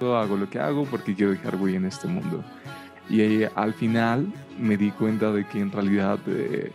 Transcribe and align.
hago 0.00 0.36
lo 0.36 0.48
que 0.48 0.58
hago 0.58 0.84
porque 0.84 1.14
quiero 1.14 1.32
dejar 1.32 1.56
huella 1.56 1.78
en 1.78 1.86
este 1.86 2.08
mundo. 2.08 2.44
Y 3.08 3.20
eh, 3.20 3.50
al 3.54 3.72
final 3.72 4.32
me 4.58 4.76
di 4.76 4.90
cuenta 4.90 5.32
de 5.32 5.46
que 5.46 5.60
en 5.60 5.70
realidad 5.70 6.18
eh, 6.26 6.72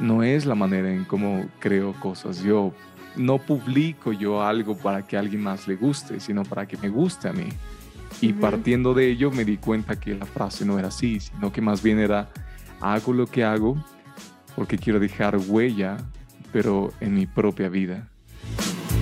no 0.00 0.22
es 0.22 0.46
la 0.46 0.54
manera 0.54 0.92
en 0.92 1.04
cómo 1.04 1.46
creo 1.58 1.92
cosas. 1.94 2.42
Yo 2.42 2.72
no 3.16 3.38
publico 3.38 4.12
yo 4.12 4.42
algo 4.42 4.76
para 4.76 5.06
que 5.06 5.16
a 5.16 5.20
alguien 5.20 5.42
más 5.42 5.66
le 5.66 5.76
guste, 5.76 6.20
sino 6.20 6.44
para 6.44 6.66
que 6.66 6.76
me 6.76 6.88
guste 6.88 7.28
a 7.28 7.32
mí. 7.32 7.48
Y 8.20 8.32
partiendo 8.32 8.92
de 8.94 9.10
ello 9.10 9.30
me 9.30 9.44
di 9.44 9.56
cuenta 9.56 9.98
que 9.98 10.14
la 10.14 10.26
frase 10.26 10.64
no 10.64 10.78
era 10.78 10.88
así, 10.88 11.20
sino 11.20 11.52
que 11.52 11.60
más 11.60 11.82
bien 11.82 11.98
era, 11.98 12.28
hago 12.80 13.12
lo 13.12 13.26
que 13.26 13.44
hago 13.44 13.82
porque 14.56 14.78
quiero 14.78 15.00
dejar 15.00 15.38
huella, 15.48 15.96
pero 16.52 16.92
en 17.00 17.14
mi 17.14 17.26
propia 17.26 17.68
vida. 17.68 18.08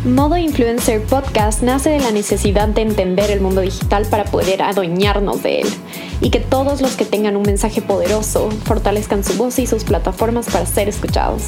Modo 0.08 0.38
Influencer 0.38 1.02
Podcast 1.02 1.62
nace 1.62 1.90
de 1.90 2.00
la 2.00 2.10
necesidad 2.10 2.66
de 2.66 2.80
entender 2.80 3.30
el 3.30 3.42
mundo 3.42 3.60
digital 3.60 4.06
para 4.06 4.24
poder 4.24 4.62
adueñarnos 4.62 5.42
de 5.42 5.60
él 5.60 5.68
y 6.22 6.30
que 6.30 6.40
todos 6.40 6.80
los 6.80 6.96
que 6.96 7.04
tengan 7.04 7.36
un 7.36 7.42
mensaje 7.42 7.82
poderoso 7.82 8.48
fortalezcan 8.64 9.22
su 9.22 9.34
voz 9.34 9.58
y 9.58 9.66
sus 9.66 9.84
plataformas 9.84 10.46
para 10.46 10.64
ser 10.64 10.88
escuchados. 10.88 11.42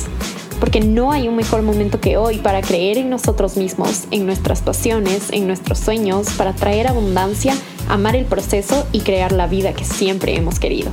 Porque 0.61 0.81
no 0.81 1.11
hay 1.11 1.27
un 1.27 1.37
mejor 1.37 1.63
momento 1.63 2.01
que 2.01 2.19
hoy 2.19 2.37
para 2.37 2.61
creer 2.61 2.99
en 2.99 3.09
nosotros 3.09 3.57
mismos, 3.57 4.05
en 4.11 4.27
nuestras 4.27 4.61
pasiones, 4.61 5.31
en 5.33 5.47
nuestros 5.47 5.79
sueños, 5.79 6.29
para 6.37 6.53
traer 6.53 6.87
abundancia, 6.87 7.57
amar 7.89 8.15
el 8.15 8.27
proceso 8.27 8.87
y 8.93 9.01
crear 9.01 9.33
la 9.33 9.47
vida 9.47 9.73
que 9.73 9.87
siempre 9.87 10.37
hemos 10.37 10.59
querido. 10.59 10.93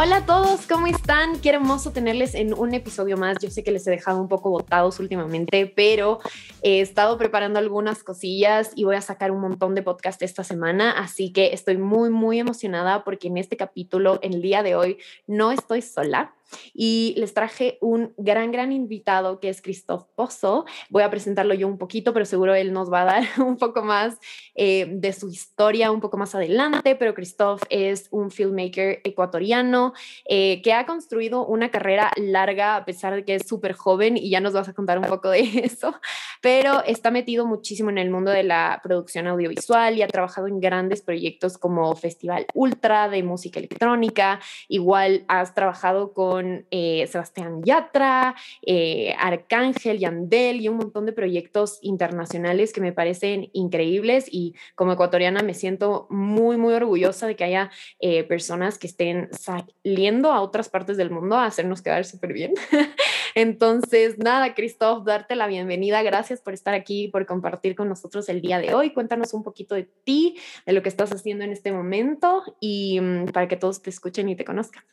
Hola 0.00 0.18
a 0.18 0.26
todos, 0.26 0.68
¿cómo 0.68 0.86
están? 0.86 1.40
Qué 1.40 1.50
hermoso 1.50 1.90
tenerles 1.90 2.36
en 2.36 2.54
un 2.54 2.72
episodio 2.72 3.16
más. 3.16 3.36
Yo 3.40 3.50
sé 3.50 3.64
que 3.64 3.72
les 3.72 3.84
he 3.84 3.90
dejado 3.90 4.20
un 4.20 4.28
poco 4.28 4.48
botados 4.48 5.00
últimamente, 5.00 5.66
pero 5.66 6.20
he 6.62 6.80
estado 6.80 7.18
preparando 7.18 7.58
algunas 7.58 8.04
cosillas 8.04 8.70
y 8.76 8.84
voy 8.84 8.94
a 8.94 9.00
sacar 9.00 9.32
un 9.32 9.40
montón 9.40 9.74
de 9.74 9.82
podcast 9.82 10.22
esta 10.22 10.44
semana, 10.44 10.92
así 10.92 11.32
que 11.32 11.52
estoy 11.52 11.78
muy, 11.78 12.10
muy 12.10 12.38
emocionada 12.38 13.02
porque 13.02 13.26
en 13.26 13.38
este 13.38 13.56
capítulo, 13.56 14.20
el 14.22 14.40
día 14.40 14.62
de 14.62 14.76
hoy, 14.76 14.98
no 15.26 15.50
estoy 15.50 15.82
sola 15.82 16.32
y 16.74 17.14
les 17.16 17.34
traje 17.34 17.78
un 17.80 18.14
gran, 18.16 18.50
gran 18.52 18.72
invitado 18.72 19.40
que 19.40 19.48
es 19.48 19.62
Christoph 19.62 20.04
Pozo. 20.14 20.64
Voy 20.90 21.02
a 21.02 21.10
presentarlo 21.10 21.54
yo 21.54 21.66
un 21.66 21.78
poquito, 21.78 22.12
pero 22.12 22.24
seguro 22.24 22.54
él 22.54 22.72
nos 22.72 22.92
va 22.92 23.02
a 23.02 23.04
dar 23.04 23.24
un 23.44 23.56
poco 23.56 23.82
más 23.82 24.18
eh, 24.54 24.86
de 24.90 25.12
su 25.12 25.28
historia 25.28 25.90
un 25.90 26.00
poco 26.00 26.16
más 26.16 26.34
adelante, 26.34 26.96
pero 26.96 27.14
Christoph 27.14 27.62
es 27.70 28.08
un 28.10 28.30
filmmaker 28.30 29.00
ecuatoriano 29.04 29.92
eh, 30.24 30.60
que 30.62 30.72
ha 30.72 30.86
construido 30.86 31.46
una 31.46 31.70
carrera 31.70 32.10
larga 32.16 32.76
a 32.76 32.84
pesar 32.84 33.14
de 33.14 33.24
que 33.24 33.34
es 33.34 33.46
súper 33.46 33.72
joven 33.72 34.16
y 34.16 34.30
ya 34.30 34.40
nos 34.40 34.52
vas 34.52 34.68
a 34.68 34.72
contar 34.72 34.98
un 34.98 35.04
poco 35.04 35.30
de 35.30 35.40
eso, 35.64 35.94
pero 36.40 36.82
está 36.84 37.10
metido 37.10 37.46
muchísimo 37.46 37.90
en 37.90 37.98
el 37.98 38.10
mundo 38.10 38.30
de 38.30 38.42
la 38.42 38.80
producción 38.82 39.26
audiovisual 39.26 39.96
y 39.96 40.02
ha 40.02 40.08
trabajado 40.08 40.46
en 40.46 40.60
grandes 40.60 41.02
proyectos 41.02 41.58
como 41.58 41.94
Festival 41.94 42.46
Ultra 42.54 43.08
de 43.08 43.22
música 43.22 43.58
electrónica, 43.58 44.40
igual 44.68 45.24
has 45.28 45.54
trabajado 45.54 46.12
con 46.12 46.37
eh, 46.70 47.06
Sebastián 47.08 47.62
Yatra, 47.62 48.34
eh, 48.62 49.14
Arcángel, 49.18 49.98
Yandel 49.98 50.60
y 50.60 50.68
un 50.68 50.76
montón 50.76 51.06
de 51.06 51.12
proyectos 51.12 51.78
internacionales 51.82 52.72
que 52.72 52.80
me 52.80 52.92
parecen 52.92 53.50
increíbles 53.52 54.26
y 54.30 54.54
como 54.74 54.92
ecuatoriana 54.92 55.42
me 55.42 55.54
siento 55.54 56.06
muy, 56.10 56.56
muy 56.56 56.74
orgullosa 56.74 57.26
de 57.26 57.36
que 57.36 57.44
haya 57.44 57.70
eh, 58.00 58.24
personas 58.24 58.78
que 58.78 58.86
estén 58.86 59.28
saliendo 59.32 60.32
a 60.32 60.40
otras 60.40 60.68
partes 60.68 60.96
del 60.96 61.10
mundo 61.10 61.36
a 61.36 61.46
hacernos 61.46 61.82
quedar 61.82 62.04
súper 62.04 62.32
bien. 62.32 62.54
Entonces, 63.34 64.18
nada, 64.18 64.54
Christoph, 64.54 65.04
darte 65.04 65.36
la 65.36 65.46
bienvenida. 65.46 66.02
Gracias 66.02 66.40
por 66.40 66.54
estar 66.54 66.74
aquí, 66.74 67.08
por 67.08 67.26
compartir 67.26 67.76
con 67.76 67.88
nosotros 67.88 68.28
el 68.28 68.40
día 68.40 68.58
de 68.58 68.74
hoy. 68.74 68.90
Cuéntanos 68.90 69.34
un 69.34 69.42
poquito 69.42 69.74
de 69.74 69.84
ti, 69.84 70.36
de 70.66 70.72
lo 70.72 70.82
que 70.82 70.88
estás 70.88 71.12
haciendo 71.12 71.44
en 71.44 71.52
este 71.52 71.72
momento 71.72 72.42
y 72.60 73.00
mm, 73.00 73.26
para 73.26 73.48
que 73.48 73.56
todos 73.56 73.82
te 73.82 73.90
escuchen 73.90 74.28
y 74.28 74.36
te 74.36 74.44
conozcan. 74.44 74.84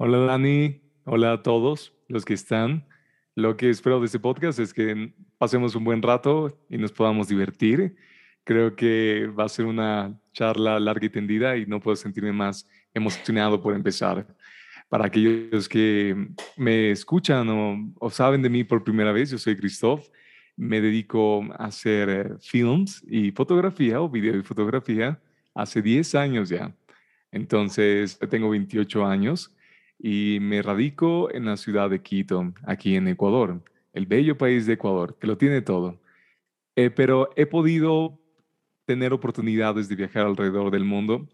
Hola 0.00 0.18
Dani, 0.18 0.80
hola 1.06 1.32
a 1.32 1.42
todos 1.42 1.92
los 2.06 2.24
que 2.24 2.32
están. 2.32 2.86
Lo 3.34 3.56
que 3.56 3.68
espero 3.68 3.98
de 3.98 4.06
este 4.06 4.20
podcast 4.20 4.60
es 4.60 4.72
que 4.72 5.12
pasemos 5.38 5.74
un 5.74 5.82
buen 5.82 6.00
rato 6.00 6.56
y 6.70 6.78
nos 6.78 6.92
podamos 6.92 7.26
divertir. 7.26 7.96
Creo 8.44 8.76
que 8.76 9.26
va 9.26 9.46
a 9.46 9.48
ser 9.48 9.64
una 9.64 10.16
charla 10.32 10.78
larga 10.78 11.06
y 11.06 11.10
tendida 11.10 11.56
y 11.56 11.66
no 11.66 11.80
puedo 11.80 11.96
sentirme 11.96 12.30
más 12.30 12.64
emocionado 12.94 13.60
por 13.60 13.74
empezar. 13.74 14.24
Para 14.88 15.06
aquellos 15.06 15.68
que 15.68 16.28
me 16.56 16.92
escuchan 16.92 17.48
o, 17.98 18.08
saben 18.08 18.40
de 18.40 18.50
mí 18.50 18.62
por 18.62 18.84
primera 18.84 19.10
vez, 19.10 19.32
yo 19.32 19.38
soy 19.38 19.56
Christoph. 19.56 20.06
Me 20.54 20.80
dedico 20.80 21.42
a 21.58 21.64
hacer 21.64 22.08
eh, 22.08 22.30
films 22.38 23.02
y 23.08 23.32
fotografía 23.32 24.00
o 24.00 24.08
video 24.08 24.36
y 24.36 24.44
fotografía 24.44 25.20
hace 25.56 25.82
10 25.82 26.14
años 26.14 26.50
ya. 26.50 26.72
Entonces, 27.32 28.16
tengo 28.30 28.48
28 28.50 29.04
años 29.04 29.52
y 29.98 30.38
me 30.40 30.62
radico 30.62 31.32
en 31.32 31.46
la 31.46 31.56
ciudad 31.56 31.90
de 31.90 32.02
Quito, 32.02 32.52
aquí 32.64 32.96
en 32.96 33.08
Ecuador, 33.08 33.62
el 33.92 34.06
bello 34.06 34.38
país 34.38 34.66
de 34.66 34.74
Ecuador, 34.74 35.16
que 35.18 35.26
lo 35.26 35.36
tiene 35.36 35.60
todo. 35.62 36.00
Eh, 36.76 36.90
pero 36.90 37.30
he 37.36 37.46
podido 37.46 38.18
tener 38.84 39.12
oportunidades 39.12 39.88
de 39.88 39.96
viajar 39.96 40.26
alrededor 40.26 40.70
del 40.70 40.84
mundo, 40.84 41.28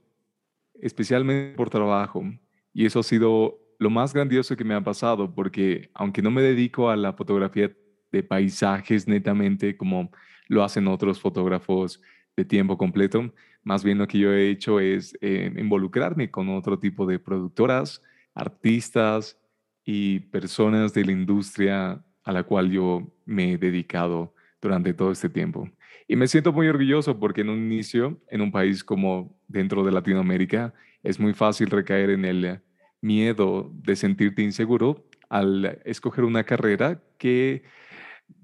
especialmente 0.80 1.54
por 1.56 1.70
trabajo, 1.70 2.24
y 2.72 2.86
eso 2.86 3.00
ha 3.00 3.02
sido 3.02 3.58
lo 3.78 3.90
más 3.90 4.14
grandioso 4.14 4.56
que 4.56 4.64
me 4.64 4.74
ha 4.74 4.80
pasado, 4.80 5.34
porque 5.34 5.90
aunque 5.94 6.22
no 6.22 6.30
me 6.30 6.42
dedico 6.42 6.90
a 6.90 6.96
la 6.96 7.12
fotografía 7.12 7.70
de 8.10 8.22
paisajes 8.22 9.06
netamente 9.06 9.76
como 9.76 10.10
lo 10.48 10.62
hacen 10.64 10.88
otros 10.88 11.20
fotógrafos 11.20 12.00
de 12.36 12.44
tiempo 12.44 12.78
completo, 12.78 13.32
más 13.62 13.84
bien 13.84 13.98
lo 13.98 14.06
que 14.06 14.18
yo 14.18 14.32
he 14.32 14.50
hecho 14.50 14.80
es 14.80 15.16
eh, 15.20 15.52
involucrarme 15.56 16.30
con 16.30 16.48
otro 16.48 16.78
tipo 16.78 17.06
de 17.06 17.18
productoras, 17.18 18.02
artistas 18.34 19.38
y 19.84 20.20
personas 20.20 20.92
de 20.92 21.04
la 21.04 21.12
industria 21.12 22.04
a 22.24 22.32
la 22.32 22.42
cual 22.42 22.70
yo 22.70 23.12
me 23.24 23.52
he 23.52 23.58
dedicado 23.58 24.34
durante 24.60 24.94
todo 24.94 25.12
este 25.12 25.28
tiempo. 25.28 25.68
Y 26.08 26.16
me 26.16 26.26
siento 26.26 26.52
muy 26.52 26.68
orgulloso 26.68 27.18
porque 27.18 27.42
en 27.42 27.50
un 27.50 27.58
inicio, 27.58 28.20
en 28.28 28.40
un 28.40 28.50
país 28.50 28.82
como 28.82 29.38
dentro 29.46 29.84
de 29.84 29.92
Latinoamérica, 29.92 30.74
es 31.02 31.20
muy 31.20 31.34
fácil 31.34 31.70
recaer 31.70 32.10
en 32.10 32.24
el 32.24 32.60
miedo 33.00 33.70
de 33.74 33.96
sentirte 33.96 34.42
inseguro 34.42 35.06
al 35.28 35.80
escoger 35.84 36.24
una 36.24 36.44
carrera 36.44 37.02
que 37.18 37.62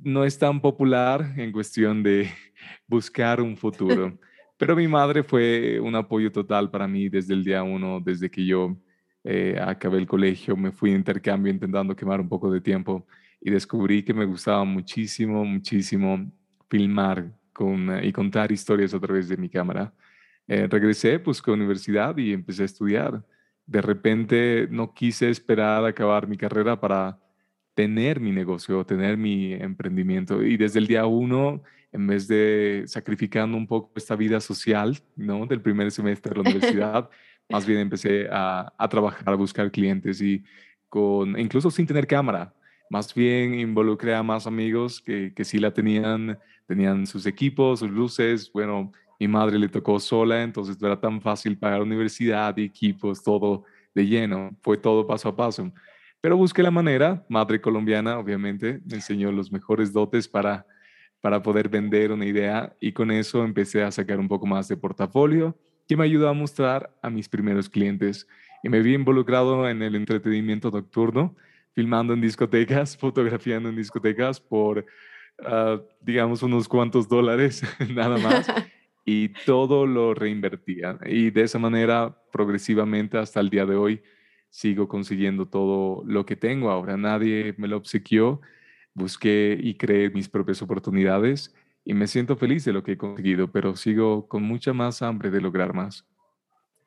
no 0.02 0.24
es 0.24 0.38
tan 0.38 0.60
popular 0.60 1.34
en 1.36 1.52
cuestión 1.52 2.02
de 2.02 2.30
buscar 2.86 3.40
un 3.40 3.56
futuro. 3.56 4.18
Pero 4.58 4.76
mi 4.76 4.86
madre 4.88 5.22
fue 5.22 5.80
un 5.80 5.94
apoyo 5.94 6.30
total 6.30 6.70
para 6.70 6.86
mí 6.86 7.08
desde 7.08 7.32
el 7.32 7.42
día 7.42 7.62
uno, 7.62 8.00
desde 8.00 8.30
que 8.30 8.44
yo 8.44 8.76
eh, 9.24 9.58
acabé 9.60 9.98
el 9.98 10.06
colegio, 10.06 10.56
me 10.56 10.72
fui 10.72 10.90
de 10.90 10.96
intercambio 10.96 11.52
intentando 11.52 11.94
quemar 11.94 12.20
un 12.20 12.28
poco 12.28 12.50
de 12.50 12.60
tiempo 12.60 13.06
y 13.40 13.50
descubrí 13.50 14.02
que 14.02 14.14
me 14.14 14.24
gustaba 14.24 14.64
muchísimo, 14.64 15.44
muchísimo 15.44 16.30
filmar 16.68 17.32
con, 17.52 17.90
eh, 17.90 18.06
y 18.06 18.12
contar 18.12 18.52
historias 18.52 18.94
a 18.94 19.00
través 19.00 19.28
de 19.28 19.36
mi 19.36 19.48
cámara. 19.48 19.92
Eh, 20.46 20.66
regresé, 20.68 21.18
busqué 21.18 21.50
universidad 21.50 22.16
y 22.16 22.32
empecé 22.32 22.62
a 22.62 22.66
estudiar. 22.66 23.24
De 23.66 23.80
repente 23.82 24.66
no 24.70 24.92
quise 24.94 25.30
esperar 25.30 25.84
a 25.84 25.88
acabar 25.88 26.26
mi 26.26 26.36
carrera 26.36 26.80
para 26.80 27.18
tener 27.74 28.20
mi 28.20 28.32
negocio, 28.32 28.84
tener 28.84 29.16
mi 29.16 29.52
emprendimiento. 29.52 30.42
Y 30.42 30.56
desde 30.56 30.80
el 30.80 30.86
día 30.86 31.06
uno, 31.06 31.62
en 31.92 32.06
vez 32.06 32.26
de 32.28 32.84
sacrificando 32.86 33.56
un 33.56 33.66
poco 33.66 33.92
esta 33.96 34.16
vida 34.16 34.40
social, 34.40 34.98
¿no? 35.16 35.46
Del 35.46 35.60
primer 35.60 35.90
semestre 35.90 36.30
de 36.30 36.42
la 36.42 36.42
universidad, 36.50 37.10
más 37.50 37.66
bien 37.66 37.80
empecé 37.80 38.28
a, 38.30 38.72
a, 38.78 38.88
trabajar, 38.88 39.28
a 39.28 39.34
buscar 39.34 39.70
clientes 39.70 40.20
y 40.20 40.42
con, 40.88 41.38
incluso 41.38 41.70
sin 41.70 41.86
tener 41.86 42.06
cámara, 42.06 42.54
más 42.90 43.14
bien 43.14 43.54
involucré 43.54 44.14
a 44.14 44.22
más 44.22 44.46
amigos 44.46 45.00
que, 45.00 45.32
que 45.32 45.44
sí 45.44 45.58
la 45.58 45.72
tenían, 45.72 46.38
tenían 46.66 47.06
sus 47.06 47.24
equipos, 47.26 47.78
sus 47.78 47.90
luces, 47.90 48.50
bueno, 48.52 48.92
mi 49.18 49.28
madre 49.28 49.58
le 49.58 49.68
tocó 49.68 50.00
sola, 50.00 50.42
entonces 50.42 50.80
no 50.80 50.88
era 50.88 51.00
tan 51.00 51.20
fácil 51.20 51.56
pagar 51.56 51.82
universidad 51.82 52.58
equipos, 52.58 53.22
todo 53.22 53.64
de 53.94 54.06
lleno, 54.06 54.50
fue 54.62 54.76
todo 54.76 55.06
paso 55.06 55.28
a 55.28 55.36
paso. 55.36 55.72
Pero 56.20 56.36
busqué 56.36 56.62
la 56.62 56.70
manera, 56.70 57.24
madre 57.28 57.60
colombiana, 57.60 58.18
obviamente, 58.18 58.80
me 58.84 58.96
enseñó 58.96 59.30
los 59.30 59.52
mejores 59.52 59.92
dotes 59.92 60.26
para, 60.26 60.66
para 61.20 61.42
poder 61.42 61.68
vender 61.68 62.12
una 62.12 62.26
idea 62.26 62.74
y 62.80 62.92
con 62.92 63.10
eso 63.10 63.44
empecé 63.44 63.82
a 63.82 63.90
sacar 63.90 64.18
un 64.18 64.28
poco 64.28 64.46
más 64.46 64.68
de 64.68 64.76
portafolio 64.76 65.56
que 65.90 65.96
me 65.96 66.04
ayudó 66.04 66.28
a 66.28 66.32
mostrar 66.32 66.96
a 67.02 67.10
mis 67.10 67.28
primeros 67.28 67.68
clientes. 67.68 68.28
Y 68.62 68.68
me 68.68 68.80
vi 68.80 68.94
involucrado 68.94 69.68
en 69.68 69.82
el 69.82 69.96
entretenimiento 69.96 70.70
nocturno, 70.70 71.34
filmando 71.72 72.14
en 72.14 72.20
discotecas, 72.20 72.96
fotografiando 72.96 73.68
en 73.70 73.74
discotecas 73.74 74.38
por, 74.38 74.86
ah, 75.44 75.80
digamos, 76.00 76.44
unos 76.44 76.68
cuantos 76.68 77.08
dólares, 77.08 77.64
nada 77.92 78.18
más. 78.18 78.46
Y 79.04 79.30
todo 79.44 79.86
lo 79.86 80.14
reinvertía. 80.14 80.96
Y 81.06 81.30
de 81.30 81.42
esa 81.42 81.58
manera, 81.58 82.16
progresivamente, 82.30 83.18
hasta 83.18 83.40
el 83.40 83.50
día 83.50 83.66
de 83.66 83.74
hoy, 83.74 84.02
sigo 84.50 84.86
consiguiendo 84.86 85.46
todo 85.46 86.04
lo 86.06 86.24
que 86.24 86.36
tengo 86.36 86.70
ahora. 86.70 86.96
Nadie 86.96 87.54
me 87.56 87.66
lo 87.66 87.78
obsequió, 87.78 88.40
busqué 88.94 89.58
y 89.60 89.74
creé 89.74 90.10
mis 90.10 90.28
propias 90.28 90.62
oportunidades 90.62 91.52
y 91.90 91.92
me 91.92 92.06
siento 92.06 92.36
feliz 92.36 92.64
de 92.64 92.72
lo 92.72 92.84
que 92.84 92.92
he 92.92 92.96
conseguido, 92.96 93.50
pero 93.50 93.74
sigo 93.74 94.28
con 94.28 94.44
mucha 94.44 94.72
más 94.72 95.02
hambre 95.02 95.28
de 95.28 95.40
lograr 95.40 95.74
más. 95.74 96.06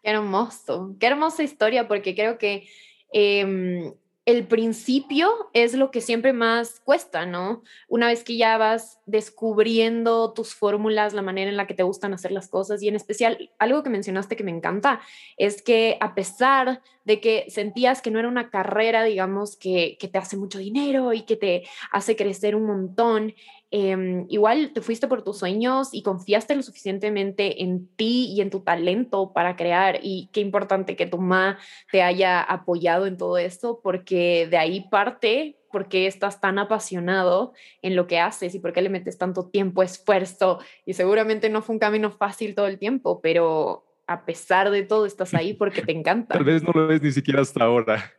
Qué 0.01 0.11
hermoso, 0.11 0.95
qué 0.97 1.07
hermosa 1.07 1.44
historia, 1.44 1.89
porque 1.89 2.15
creo 2.15 2.38
que 2.38 2.69
em, 3.11 3.94
el 4.25 4.47
principio 4.47 5.29
es 5.51 5.73
lo 5.73 5.91
que 5.91 6.00
siempre 6.00 6.31
más 6.31 6.79
cuesta, 6.79 7.25
¿no? 7.25 7.63
Una 7.89 8.07
vez 8.07 8.23
que 8.23 8.38
ya 8.38 8.57
vas 8.57 9.01
descubriendo 9.05 10.31
tus 10.31 10.55
fórmulas, 10.55 11.13
la 11.13 11.21
manera 11.21 11.51
en 11.51 11.57
la 11.57 11.67
que 11.67 11.73
te 11.73 11.83
gustan 11.83 12.13
hacer 12.13 12.31
las 12.31 12.47
cosas 12.47 12.81
y 12.81 12.88
en 12.88 12.95
especial 12.95 13.51
algo 13.59 13.83
que 13.83 13.89
mencionaste 13.89 14.38
que 14.38 14.45
me 14.45 14.51
encanta 14.51 15.01
es 15.35 15.61
que 15.61 15.97
a 15.99 16.15
pesar 16.15 16.81
de 17.03 17.19
que 17.19 17.45
sentías 17.49 18.01
que 18.01 18.09
no 18.09 18.19
era 18.19 18.29
una 18.29 18.49
carrera, 18.49 19.03
digamos, 19.03 19.57
que, 19.57 19.97
que 19.99 20.07
te 20.07 20.17
hace 20.17 20.38
mucho 20.38 20.59
dinero 20.59 21.11
y 21.11 21.23
que 21.23 21.35
te 21.35 21.63
hace 21.91 22.15
crecer 22.15 22.56
un 22.56 22.65
montón, 22.65 23.33
Em, 23.75 24.27
igual 24.29 24.69
te 24.71 24.81
fuiste 24.81 25.07
por 25.07 25.23
tus 25.23 25.39
sueños 25.39 25.95
y 25.95 26.03
confiaste 26.03 26.55
lo 26.55 26.61
suficientemente 26.61 27.63
en 27.63 27.87
ti 27.95 28.31
y 28.31 28.41
en 28.41 28.51
tu 28.51 28.59
talento 28.59 29.33
para 29.33 29.55
crear 29.55 29.97
y 30.03 30.29
qué 30.31 30.41
importante 30.41 30.95
que 30.95 31.07
tu 31.07 31.17
mamá 31.17 31.57
te 31.91 32.03
haya 32.03 32.39
apoyado 32.39 33.07
en 33.07 33.17
todo 33.17 33.39
esto 33.39 33.79
porque 33.81 34.47
de 34.47 34.57
ahí 34.57 34.81
parte 34.91 35.57
porque 35.71 36.05
estás 36.05 36.39
tan 36.39 36.59
apasionado 36.59 37.53
en 37.81 37.95
lo 37.95 38.05
que 38.05 38.19
haces 38.19 38.53
y 38.53 38.59
por 38.59 38.73
qué 38.73 38.83
le 38.83 38.89
metes 38.89 39.17
tanto 39.17 39.49
tiempo, 39.49 39.81
esfuerzo 39.81 40.59
y 40.85 40.93
seguramente 40.93 41.49
no 41.49 41.63
fue 41.63 41.73
un 41.73 41.79
camino 41.79 42.11
fácil 42.11 42.53
todo 42.53 42.67
el 42.67 42.77
tiempo, 42.77 43.21
pero 43.21 43.87
a 44.05 44.23
pesar 44.23 44.69
de 44.69 44.83
todo 44.83 45.07
estás 45.07 45.33
ahí 45.33 45.55
porque 45.55 45.81
te 45.81 45.91
encanta. 45.97 46.35
Tal 46.35 46.43
vez 46.43 46.61
no 46.61 46.73
lo 46.75 46.85
ves 46.85 47.01
ni 47.01 47.11
siquiera 47.11 47.41
hasta 47.41 47.63
ahora. 47.63 48.13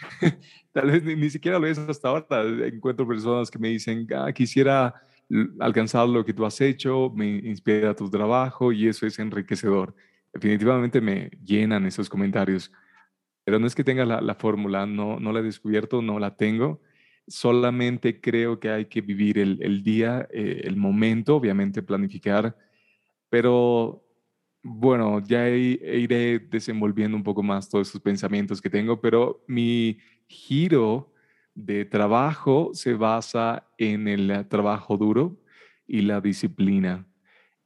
Tal 0.72 0.90
vez 0.90 1.04
ni, 1.04 1.30
siquiera 1.30 1.58
lo 1.58 1.64
ves 1.64 1.78
hasta 1.78 2.08
ahora. 2.08 2.26
Encuentro 2.66 3.06
personas 3.06 3.50
que 3.50 3.58
me 3.58 3.68
dicen, 3.68 4.06
ah, 4.14 4.32
quisiera 4.32 4.94
alcanzar 5.60 6.08
lo 6.08 6.24
que 6.24 6.32
tú 6.32 6.44
has 6.44 6.60
hecho, 6.60 7.10
me 7.14 7.28
inspira 7.38 7.94
tu 7.94 8.10
trabajo 8.10 8.72
y 8.72 8.88
eso 8.88 9.06
es 9.06 9.18
enriquecedor. 9.18 9.94
Definitivamente 10.32 11.00
me 11.00 11.30
llenan 11.44 11.86
esos 11.86 12.08
comentarios. 12.08 12.72
Pero 13.44 13.58
no 13.58 13.66
es 13.66 13.74
que 13.74 13.84
tenga 13.84 14.04
la, 14.04 14.34
fórmula, 14.34 14.86
no, 14.86 15.18
no 15.18 15.32
la 15.32 15.40
he 15.40 15.42
descubierto, 15.42 16.02
no 16.02 16.18
la 16.18 16.36
tengo. 16.36 16.80
Solamente 17.26 18.20
creo 18.20 18.60
que 18.60 18.70
hay 18.70 18.86
que 18.86 19.00
vivir 19.00 19.38
el, 19.38 19.62
el 19.62 19.82
día, 19.82 20.28
eh, 20.32 20.62
el 20.64 20.76
momento, 20.76 21.36
obviamente 21.36 21.82
planificar, 21.82 22.56
pero 23.28 24.04
bueno, 24.62 25.20
ya 25.20 25.48
iré 25.48 26.38
desenvolviendo 26.38 27.16
un 27.16 27.22
poco 27.22 27.42
más 27.42 27.68
todos 27.68 27.88
esos 27.88 28.00
pensamientos 28.00 28.60
que 28.60 28.70
tengo, 28.70 29.00
pero 29.00 29.42
mi 29.46 29.98
giro 30.26 31.12
de 31.54 31.84
trabajo 31.84 32.70
se 32.74 32.94
basa 32.94 33.66
en 33.78 34.06
el 34.06 34.46
trabajo 34.48 34.96
duro 34.96 35.40
y 35.86 36.02
la 36.02 36.20
disciplina. 36.20 37.06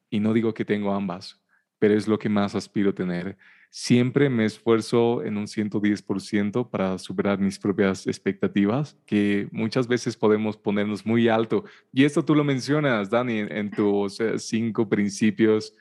Y 0.09 0.21
no 0.21 0.33
digo 0.33 0.55
que 0.55 0.65
tengo 0.65 0.93
ambas, 0.93 1.43
pero 1.79 1.95
es 1.95 2.07
lo 2.07 2.19
que 2.19 2.29
más 2.29 2.55
aspiro 2.55 2.91
a 2.91 2.95
tener. 2.95 3.37
Siempre 3.71 4.31
me 4.31 4.45
esfuerzo 4.45 5.25
en 5.25 5.37
un 5.37 5.49
110% 5.49 6.71
para 6.71 6.97
superar 6.97 7.41
mis 7.41 7.59
propias 7.59 8.07
expectativas, 8.07 8.97
que 9.05 9.49
muchas 9.51 9.89
veces 9.89 10.17
podemos 10.17 10.57
ponernos 10.57 11.05
muy 11.05 11.29
alto. 11.29 11.65
Y 11.93 12.05
esto 12.05 12.25
tú 12.25 12.37
lo 12.37 12.45
mencionas, 12.45 13.11
Dani, 13.11 13.41
en 13.41 13.71
tus 13.73 14.21
eh, 14.21 14.39
cinco 14.39 14.89
principios 14.89 15.75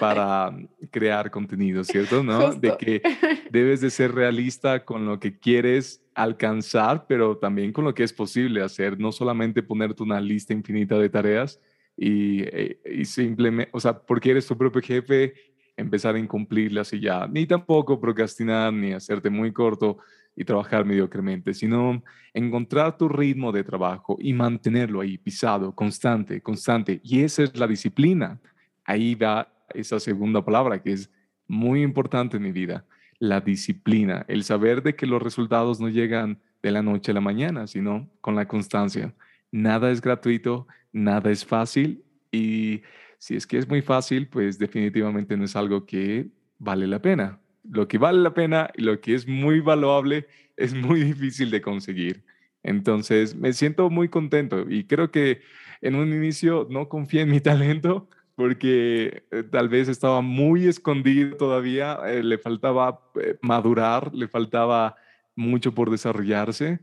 para 0.00 0.56
crear 0.90 1.30
contenido, 1.30 1.84
¿cierto? 1.84 2.22
¿No? 2.24 2.54
De 2.54 2.76
que 2.78 3.02
debes 3.50 3.80
de 3.80 3.90
ser 3.90 4.14
realista 4.14 4.84
con 4.84 5.06
lo 5.06 5.18
que 5.18 5.38
quieres 5.38 6.02
alcanzar, 6.14 7.06
pero 7.06 7.36
también 7.36 7.72
con 7.72 7.84
lo 7.84 7.94
que 7.94 8.02
es 8.02 8.12
posible 8.12 8.62
hacer, 8.62 8.98
no 8.98 9.12
solamente 9.12 9.62
ponerte 9.62 10.02
una 10.02 10.20
lista 10.20 10.52
infinita 10.52 10.98
de 10.98 11.08
tareas 11.08 11.60
y, 11.96 12.42
eh, 12.42 12.80
y 12.84 13.04
simplemente, 13.04 13.70
o 13.72 13.80
sea, 13.80 13.98
porque 13.98 14.30
eres 14.30 14.46
tu 14.46 14.56
propio 14.56 14.80
jefe, 14.80 15.34
empezar 15.76 16.14
a 16.14 16.18
incumplirlas 16.18 16.92
y 16.92 17.00
ya, 17.00 17.26
ni 17.26 17.46
tampoco 17.46 18.00
procrastinar 18.00 18.72
ni 18.72 18.92
hacerte 18.92 19.28
muy 19.28 19.52
corto 19.52 19.98
y 20.36 20.44
trabajar 20.44 20.84
mediocremente, 20.84 21.54
sino 21.54 22.02
encontrar 22.34 22.96
tu 22.98 23.08
ritmo 23.08 23.50
de 23.52 23.64
trabajo 23.64 24.18
y 24.20 24.34
mantenerlo 24.34 25.00
ahí 25.00 25.16
pisado, 25.16 25.74
constante, 25.74 26.42
constante. 26.42 27.00
Y 27.02 27.22
esa 27.22 27.42
es 27.42 27.56
la 27.56 27.66
disciplina. 27.66 28.38
Ahí 28.84 29.14
va 29.14 29.50
esa 29.74 30.00
segunda 30.00 30.44
palabra 30.44 30.82
que 30.82 30.92
es 30.92 31.10
muy 31.48 31.82
importante 31.82 32.36
en 32.36 32.42
mi 32.42 32.52
vida, 32.52 32.84
la 33.18 33.40
disciplina, 33.40 34.24
el 34.28 34.44
saber 34.44 34.82
de 34.82 34.94
que 34.94 35.06
los 35.06 35.22
resultados 35.22 35.80
no 35.80 35.88
llegan 35.88 36.40
de 36.62 36.70
la 36.70 36.82
noche 36.82 37.12
a 37.12 37.14
la 37.14 37.20
mañana, 37.20 37.66
sino 37.66 38.08
con 38.20 38.34
la 38.34 38.48
constancia. 38.48 39.14
Nada 39.52 39.90
es 39.90 40.00
gratuito, 40.00 40.66
nada 40.92 41.30
es 41.30 41.44
fácil 41.44 42.02
y 42.30 42.82
si 43.18 43.36
es 43.36 43.46
que 43.46 43.58
es 43.58 43.68
muy 43.68 43.82
fácil, 43.82 44.28
pues 44.28 44.58
definitivamente 44.58 45.36
no 45.36 45.44
es 45.44 45.56
algo 45.56 45.86
que 45.86 46.28
vale 46.58 46.86
la 46.86 47.00
pena. 47.00 47.40
Lo 47.68 47.88
que 47.88 47.98
vale 47.98 48.20
la 48.20 48.34
pena 48.34 48.70
y 48.76 48.82
lo 48.82 49.00
que 49.00 49.14
es 49.14 49.26
muy 49.26 49.60
valuable 49.60 50.26
es 50.56 50.74
muy 50.74 51.02
difícil 51.02 51.50
de 51.50 51.60
conseguir. 51.60 52.24
Entonces 52.62 53.34
me 53.34 53.52
siento 53.52 53.90
muy 53.90 54.08
contento 54.08 54.68
y 54.68 54.84
creo 54.84 55.10
que 55.10 55.40
en 55.80 55.94
un 55.94 56.12
inicio 56.12 56.66
no 56.70 56.88
confié 56.88 57.22
en 57.22 57.30
mi 57.30 57.40
talento, 57.50 58.08
porque 58.36 59.24
eh, 59.30 59.42
tal 59.50 59.68
vez 59.68 59.88
estaba 59.88 60.20
muy 60.20 60.66
escondido 60.66 61.36
todavía, 61.36 61.98
eh, 62.06 62.22
le 62.22 62.38
faltaba 62.38 63.00
eh, 63.20 63.38
madurar, 63.40 64.14
le 64.14 64.28
faltaba 64.28 64.94
mucho 65.34 65.74
por 65.74 65.90
desarrollarse. 65.90 66.80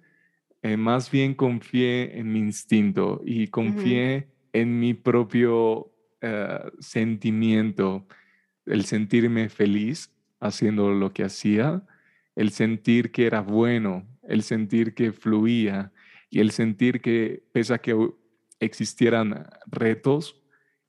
más 0.78 1.12
bien 1.12 1.34
confié 1.36 2.18
en 2.18 2.32
mi 2.32 2.40
instinto 2.40 3.22
y 3.26 3.48
confié 3.48 4.30
en 4.54 4.80
mi 4.80 4.94
propio 4.94 5.92
sentimiento, 6.80 8.08
el 8.66 8.86
sentirme 8.86 9.50
feliz 9.50 10.10
haciendo 10.40 10.94
lo 10.94 11.12
que 11.12 11.24
hacía, 11.26 11.84
el 12.36 12.52
sentir 12.52 13.12
que 13.12 13.26
era 13.26 13.42
bueno, 13.42 14.08
el 14.22 14.44
sentir 14.44 14.94
que 14.94 15.12
fluía 15.12 15.92
y 16.30 16.40
el 16.40 16.52
sentir 16.52 17.02
que 17.02 17.44
pese 17.52 17.74
a 17.74 17.80
que 17.80 17.94
existieran 18.62 19.48
retos, 19.66 20.43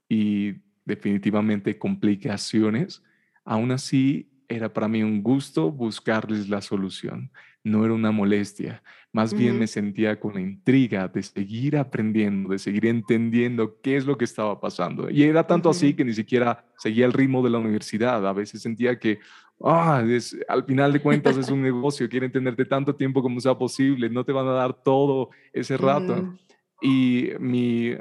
y 0.08 0.54
definitivamente 0.84 1.78
complicaciones, 1.78 3.02
aún 3.44 3.72
así 3.72 4.30
era 4.48 4.72
para 4.72 4.88
mí 4.88 5.02
un 5.02 5.22
gusto 5.22 5.70
buscarles 5.70 6.48
la 6.48 6.60
solución. 6.60 7.30
No 7.62 7.84
era 7.84 7.94
una 7.94 8.10
molestia, 8.10 8.82
más 9.14 9.32
bien 9.32 9.58
me 9.58 9.68
sentía 9.68 10.18
con 10.20 10.34
la 10.34 10.40
intriga 10.40 11.08
de 11.08 11.22
seguir 11.22 11.78
aprendiendo, 11.78 12.50
de 12.50 12.58
seguir 12.58 12.84
entendiendo 12.86 13.80
qué 13.80 13.96
es 13.96 14.04
lo 14.04 14.18
que 14.18 14.24
estaba 14.24 14.60
pasando. 14.60 15.08
Y 15.08 15.22
era 15.22 15.46
tanto 15.46 15.70
así 15.70 15.94
que 15.94 16.04
ni 16.04 16.12
siquiera 16.12 16.66
seguía 16.76 17.06
el 17.06 17.12
ritmo 17.12 17.40
de 17.42 17.50
la 17.50 17.58
universidad. 17.58 18.26
A 18.26 18.32
veces 18.32 18.60
sentía 18.60 18.98
que, 18.98 19.20
ah, 19.62 20.04
al 20.48 20.64
final 20.64 20.92
de 20.92 21.00
cuentas 21.00 21.38
es 21.38 21.48
un 21.48 21.62
negocio, 21.62 22.08
quieren 22.08 22.32
tenerte 22.32 22.64
tanto 22.64 22.96
tiempo 22.96 23.22
como 23.22 23.40
sea 23.40 23.56
posible, 23.56 24.10
no 24.10 24.24
te 24.24 24.32
van 24.32 24.48
a 24.48 24.52
dar 24.52 24.82
todo 24.82 25.30
ese 25.52 25.76
rato. 25.76 26.36
Y 26.82 27.30
mi 27.38 27.92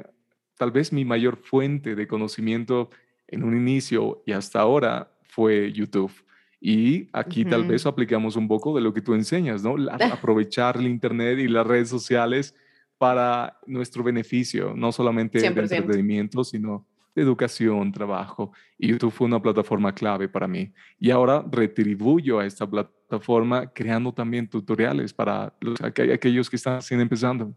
tal 0.64 0.72
vez 0.72 0.94
mi 0.94 1.04
mayor 1.04 1.36
fuente 1.36 1.94
de 1.94 2.06
conocimiento 2.06 2.88
en 3.28 3.44
un 3.44 3.54
inicio 3.54 4.22
y 4.24 4.32
hasta 4.32 4.60
ahora 4.60 5.12
fue 5.24 5.70
YouTube. 5.70 6.10
Y 6.58 7.10
aquí 7.12 7.44
tal 7.44 7.64
vez 7.66 7.84
aplicamos 7.84 8.34
un 8.36 8.48
poco 8.48 8.74
de 8.74 8.80
lo 8.80 8.94
que 8.94 9.02
tú 9.02 9.12
enseñas, 9.12 9.62
¿no? 9.62 9.76
aprovechar 10.10 10.78
el 10.78 10.86
Internet 10.86 11.38
y 11.38 11.48
las 11.48 11.66
redes 11.66 11.90
sociales 11.90 12.54
para 12.96 13.58
nuestro 13.66 14.02
beneficio, 14.02 14.72
no 14.74 14.90
solamente 14.90 15.38
de 15.38 15.48
entretenimiento, 15.48 16.42
sino 16.44 16.86
de 17.14 17.20
educación, 17.20 17.92
trabajo. 17.92 18.52
Y 18.78 18.88
YouTube 18.88 19.12
fue 19.12 19.26
una 19.26 19.42
plataforma 19.42 19.94
clave 19.94 20.30
para 20.30 20.48
mí. 20.48 20.72
Y 20.98 21.10
ahora 21.10 21.44
retribuyo 21.52 22.38
a 22.38 22.46
esta 22.46 22.66
plataforma 22.66 23.70
creando 23.70 24.14
también 24.14 24.48
tutoriales 24.48 25.12
para 25.12 25.52
los, 25.60 25.78
aquellos 25.82 26.48
que 26.48 26.56
están 26.56 26.80
empezando 26.92 27.54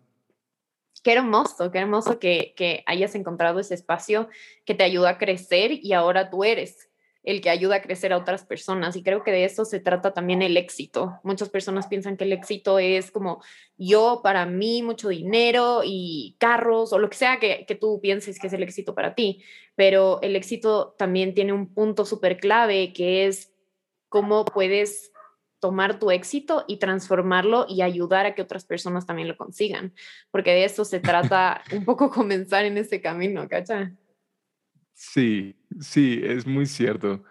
qué 1.08 1.14
hermoso, 1.14 1.72
qué 1.72 1.78
hermoso 1.78 2.20
que, 2.20 2.84
hayas 2.86 3.16
encontrado 3.16 3.62
ese 3.62 3.74
espacio 3.74 4.28
que 4.66 4.76
te 4.76 4.84
ayuda 4.84 5.12
a 5.12 5.18
crecer 5.18 5.72
y 5.72 5.94
ahora 5.94 6.30
tú 6.30 6.44
eres 6.44 6.90
el 7.24 7.40
que 7.40 7.50
ayuda 7.50 7.76
a 7.76 7.82
crecer 7.82 8.12
a 8.12 8.18
otras 8.18 8.44
personas. 8.44 8.98
Y 8.98 9.04
creo 9.04 9.24
que 9.24 9.32
de 9.32 9.46
eso 9.46 9.64
se 9.64 9.80
trata 9.80 10.14
también 10.14 10.42
el 10.42 10.58
éxito. 10.58 11.18
Muchas 11.24 11.48
personas 11.48 11.88
piensan 11.88 12.18
que 12.18 12.26
el 12.26 12.34
éxito 12.34 12.78
es 12.78 13.10
como 13.10 13.42
yo, 13.78 14.20
para 14.22 14.46
mí, 14.46 14.84
mucho 14.84 15.08
dinero 15.08 15.80
y 15.86 16.36
carros 16.40 16.92
o 16.92 17.00
lo 17.00 17.10
que 17.10 17.16
sea 17.16 17.40
que, 17.40 17.66
que 17.66 17.76
tú 17.76 18.02
pienses 18.02 18.38
que 18.38 18.48
es 18.48 18.54
el 18.54 18.64
éxito 18.64 18.94
para 18.94 19.16
ti. 19.16 19.42
Pero 19.76 20.20
el 20.22 20.36
éxito 20.36 20.94
también 20.98 21.34
tiene 21.34 21.54
un 21.54 21.74
punto 21.74 22.04
súper 22.04 22.38
clave 22.38 22.92
que 22.92 23.28
es 23.28 23.54
cómo 24.10 24.44
puedes 24.44 25.14
tomar 25.60 26.00
tu 26.00 26.12
éxito 26.12 26.66
y 26.68 26.78
transformarlo 26.78 27.66
y 27.68 27.82
ayudar 27.82 28.26
a 28.26 28.36
que 28.36 28.42
otras 28.42 28.66
personas 28.66 29.06
también 29.06 29.28
lo 29.28 29.38
consigan, 29.38 29.94
porque 30.32 30.52
de 30.52 30.66
eso 30.66 30.86
se 30.86 31.00
trata 31.00 31.62
un 31.74 31.86
poco 31.86 32.10
comenzar 32.10 32.66
en 32.66 32.78
ese 32.78 33.02
camino, 33.02 33.48
¿cacha? 33.48 33.94
Sí, 34.94 35.56
sí, 35.80 36.22
es 36.24 36.46
muy 36.46 36.66
cierto. 36.66 37.24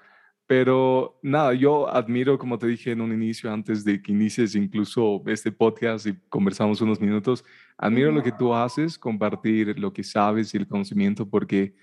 Pero 0.48 1.18
nada, 1.22 1.54
yo 1.54 1.88
admiro, 1.88 2.38
como 2.38 2.56
te 2.56 2.68
dije 2.68 2.92
en 2.92 3.00
un 3.00 3.12
inicio, 3.12 3.52
antes 3.52 3.84
de 3.84 4.00
que 4.00 4.12
inicies 4.12 4.54
incluso 4.54 5.20
este 5.26 5.50
podcast 5.50 6.06
y 6.06 6.16
conversamos 6.28 6.80
unos 6.80 7.00
minutos, 7.00 7.44
admiro 7.76 8.12
lo 8.12 8.22
que 8.22 8.30
tú 8.30 8.54
haces, 8.54 8.96
compartir 8.96 9.76
lo 9.76 9.92
que 9.92 10.04
sabes 10.04 10.54
y 10.54 10.56
el 10.56 10.68
conocimiento, 10.68 11.28
porque 11.28 11.74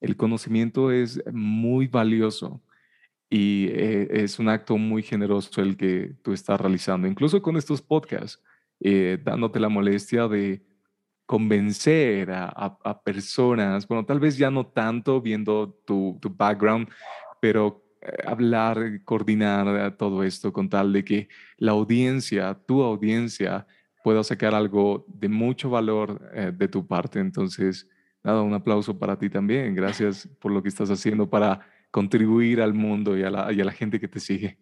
el 0.00 0.16
conocimiento 0.16 0.90
es 0.90 1.22
muy 1.30 1.88
valioso 1.88 2.62
y 3.28 3.68
eh, 3.70 4.08
es 4.10 4.38
un 4.38 4.48
acto 4.48 4.78
muy 4.78 5.02
generoso 5.02 5.60
el 5.60 5.76
que 5.76 6.14
tú 6.22 6.32
estás 6.32 6.60
realizando, 6.60 7.08
incluso 7.08 7.42
con 7.42 7.56
estos 7.56 7.82
podcasts, 7.82 8.42
eh, 8.80 9.18
dándote 9.22 9.58
la 9.58 9.68
molestia 9.68 10.28
de 10.28 10.64
convencer 11.24 12.30
a, 12.30 13.02
personas, 13.04 13.88
bueno, 13.88 14.04
tal 14.04 14.20
vez 14.20 14.36
ya 14.36 14.48
no 14.48 14.66
tanto 14.66 15.20
viendo 15.20 15.76
tu, 15.84 16.18
tu 16.22 16.30
background, 16.30 16.88
pero 17.40 17.84
eh, 18.00 18.12
hablar, 18.24 19.02
coordinar 19.04 19.96
todo 19.96 20.22
esto 20.22 20.52
con 20.52 20.68
tal 20.68 20.92
de 20.92 21.04
que 21.04 21.28
la 21.56 21.72
audiencia, 21.72 22.54
tu 22.54 22.82
audiencia, 22.82 23.66
pueda 24.04 24.22
sacar 24.22 24.54
algo 24.54 25.04
de 25.08 25.28
mucho 25.28 25.68
valor 25.68 26.20
de 26.52 26.68
tu 26.68 26.86
parte. 26.86 27.18
Entonces, 27.18 27.88
nada, 28.22 28.40
un 28.42 28.54
aplauso 28.54 28.96
para 28.96 29.18
ti 29.18 29.28
también. 29.28 29.74
Gracias 29.74 30.28
por 30.40 30.52
lo 30.52 30.62
que 30.62 30.68
estás 30.68 30.90
haciendo 30.90 31.28
para 31.28 31.60
contribuir 31.96 32.60
al 32.60 32.74
mundo 32.74 33.16
y 33.16 33.22
a 33.22 33.30
la, 33.30 33.46
a 33.46 33.52
la 33.52 33.72
gente 33.72 33.98
que 33.98 34.06
te 34.06 34.20
sigue. 34.20 34.58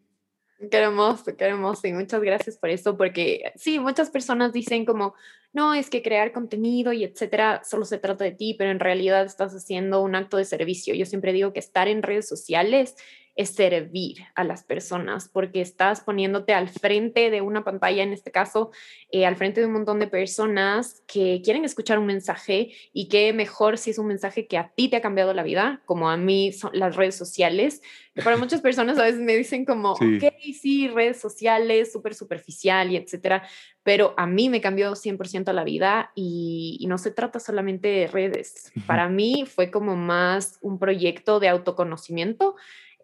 Qué 0.71 0.76
hermoso, 0.76 1.37
qué 1.37 1.47
hermoso. 1.47 1.88
Y 1.88 1.93
muchas 1.93 2.23
gracias 2.23 2.57
por 2.57 2.71
eso, 2.71 2.97
porque 2.97 3.50
sí, 3.57 3.81
muchas 3.81 4.09
personas 4.09 4.53
dicen 4.53 4.85
como, 4.85 5.17
no, 5.54 5.73
es 5.73 5.88
que 5.88 6.02
crear 6.02 6.32
contenido 6.32 6.92
y 6.92 7.04
etcétera, 7.04 7.62
solo 7.64 7.84
se 7.84 7.99
trata 7.99 8.25
de 8.25 8.32
ti, 8.32 8.54
pero 8.58 8.70
en 8.70 8.80
realidad 8.80 9.25
estás 9.25 9.54
haciendo 9.54 10.02
un 10.02 10.16
acto 10.16 10.37
de 10.37 10.44
servicio. 10.44 10.94
Yo 10.94 11.06
siempre 11.06 11.32
digo 11.32 11.52
que 11.52 11.61
estar 11.61 11.87
en 11.87 12.02
redes 12.02 12.28
sociales 12.28 12.96
es 13.37 13.50
servir 13.50 14.18
a 14.34 14.44
las 14.44 14.62
personas, 14.62 15.28
porque 15.28 15.61
estás 15.61 16.00
poniéndote 16.00 16.52
al 16.52 16.68
frente 16.68 17.30
de 17.30 17.40
una 17.40 17.64
pantalla, 17.64 18.02
en 18.02 18.12
este 18.12 18.30
caso, 18.30 18.70
eh, 19.11 19.26
al 19.26 19.37
frente 19.37 19.61
de 19.61 19.66
un 19.66 19.73
montón 19.73 19.99
de 19.99 20.06
personas 20.06 21.02
que 21.06 21.40
quieren 21.42 21.64
escuchar 21.64 21.99
un 21.99 22.06
mensaje 22.06 22.73
y 22.92 23.08
qué 23.08 23.32
mejor 23.32 23.78
si 23.78 23.90
es 23.90 23.99
un 23.99 24.06
mensaje 24.06 24.46
que 24.46 24.56
a 24.56 24.70
ti 24.75 24.88
te 24.88 24.96
ha 24.96 25.00
cambiado 25.00 25.34
la 25.34 25.42
vida, 25.42 25.82
como 25.84 26.11
a 26.11 26.16
mí 26.16 26.52
son 26.52 26.70
las 26.75 26.94
redes 26.94 27.16
sociales. 27.16 27.82
Para 28.23 28.37
muchas 28.37 28.61
personas 28.61 28.99
a 28.99 29.04
veces 29.04 29.20
me 29.20 29.37
dicen 29.37 29.64
como, 29.64 29.96
sí. 29.96 30.16
ok, 30.16 30.32
sí, 30.61 30.88
redes 30.88 31.20
sociales, 31.20 31.92
súper 31.92 32.14
superficial 32.14 32.92
y 32.92 32.96
etcétera, 32.96 33.42
pero 33.85 34.14
a 34.17 34.26
mí 34.26 34.49
me 34.49 34.61
cambió 34.61 34.93
100% 34.93 35.53
la 35.53 35.62
vida 35.62 36.11
y, 36.17 36.79
y 36.81 36.87
no 36.88 36.99
se 36.99 37.12
trata 37.12 37.38
solamente 37.38 37.87
de 37.87 38.07
redes. 38.09 38.73
Para 38.87 39.09
mí 39.09 39.45
fue 39.47 39.71
como 39.71 39.95
más 39.95 40.59
un 40.62 40.79
proyecto 40.81 41.38
de 41.38 41.49
autoconocimiento 41.49 42.57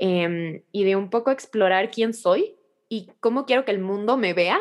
Em, 0.03 0.63
y 0.73 0.85
de 0.85 0.97
un 0.97 1.11
poco 1.11 1.31
explorar 1.31 1.91
quién 1.91 2.15
soy 2.15 2.55
y 2.89 3.11
cómo 3.21 3.45
quiero 3.45 3.67
que 3.67 3.71
el 3.71 3.81
mundo 3.81 4.17
me 4.17 4.33
vea 4.33 4.59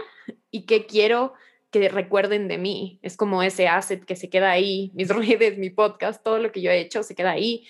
y 0.52 0.66
qué 0.66 0.86
quiero 0.86 1.34
que 1.72 1.88
recuerden 1.88 2.50
de 2.50 2.58
mí. 2.58 3.00
Es 3.04 3.16
como 3.16 3.42
ese 3.42 3.70
asset 3.70 4.04
que 4.04 4.18
se 4.18 4.30
queda 4.30 4.52
ahí, 4.52 4.92
mis 4.96 5.08
redes, 5.16 5.58
mi 5.58 5.70
podcast, 5.70 6.22
todo 6.22 6.40
lo 6.40 6.52
que 6.52 6.62
yo 6.62 6.70
he 6.72 6.82
hecho 6.82 7.04
se 7.04 7.16
queda 7.16 7.32
ahí 7.32 7.66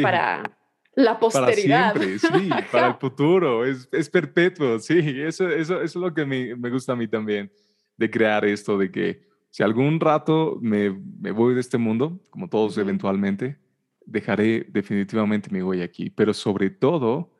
para 0.00 0.56
la 0.94 1.20
posteridad. 1.20 1.92
Para 1.92 2.06
siempre, 2.06 2.40
sí, 2.40 2.48
para 2.72 2.86
el 2.88 2.94
futuro, 2.94 3.66
es, 3.66 3.86
es 3.92 4.08
perpetuo, 4.08 4.78
sí, 4.78 4.98
eso, 5.20 5.46
eso, 5.50 5.82
eso, 5.82 5.82
es 5.82 5.94
lo 5.96 6.14
que 6.14 6.24
me, 6.24 6.56
me, 6.56 6.70
gusta 6.70 6.94
a 6.94 6.96
mí 6.96 7.06
también, 7.06 7.52
de 8.00 8.10
crear 8.10 8.46
esto, 8.46 8.78
de 8.78 8.90
que 8.90 9.28
si 9.50 9.62
algún 9.62 10.00
rato 10.00 10.58
me, 10.62 10.90
me 11.20 11.32
voy 11.32 11.54
de 11.54 11.60
este 11.60 11.76
mundo, 11.76 12.18
como 12.30 12.48
todos 12.48 12.78
eventualmente, 12.78 13.58
dejaré 14.06 14.66
definitivamente 14.70 15.50
mi 15.50 15.60
huella 15.60 15.84
aquí, 15.84 16.08
pero 16.08 16.32
sobre 16.32 16.70
todo, 16.70 17.30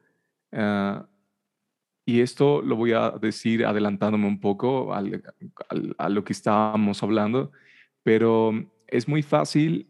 uh, 0.52 1.02
y 2.04 2.20
esto 2.20 2.60
lo 2.60 2.76
voy 2.76 2.92
a 2.92 3.10
decir 3.12 3.64
adelantándome 3.64 4.26
un 4.26 4.38
poco 4.38 4.92
al, 4.92 5.22
al, 5.70 5.94
a 5.96 6.08
lo 6.10 6.24
que 6.24 6.34
estábamos 6.34 7.02
hablando, 7.02 7.52
pero 8.02 8.52
es 8.86 9.08
muy 9.08 9.22
fácil 9.22 9.88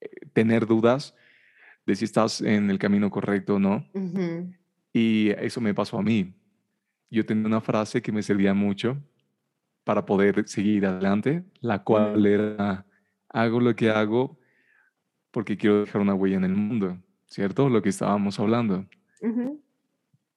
eh, 0.00 0.08
tener 0.32 0.66
dudas 0.66 1.14
de 1.86 1.94
si 1.94 2.06
estás 2.06 2.40
en 2.40 2.70
el 2.70 2.78
camino 2.80 3.08
correcto 3.08 3.54
o 3.54 3.58
no. 3.60 3.86
Uh 3.92 4.00
-huh. 4.00 4.58
Y 4.92 5.30
eso 5.38 5.60
me 5.60 5.74
pasó 5.74 5.98
a 5.98 6.02
mí. 6.02 6.34
Yo 7.08 7.24
tenía 7.24 7.46
una 7.46 7.60
frase 7.60 8.02
que 8.02 8.10
me 8.10 8.22
servía 8.22 8.54
mucho 8.54 8.96
para 9.84 10.06
poder 10.06 10.48
seguir 10.48 10.86
adelante, 10.86 11.44
la 11.60 11.84
cual 11.84 12.24
era, 12.26 12.86
hago 13.28 13.60
lo 13.60 13.76
que 13.76 13.90
hago 13.90 14.38
porque 15.30 15.56
quiero 15.56 15.80
dejar 15.80 16.00
una 16.00 16.14
huella 16.14 16.36
en 16.36 16.44
el 16.44 16.54
mundo, 16.54 16.98
¿cierto? 17.26 17.68
Lo 17.68 17.82
que 17.82 17.90
estábamos 17.90 18.38
hablando. 18.40 18.86
Uh 19.20 19.28
-huh. 19.28 19.60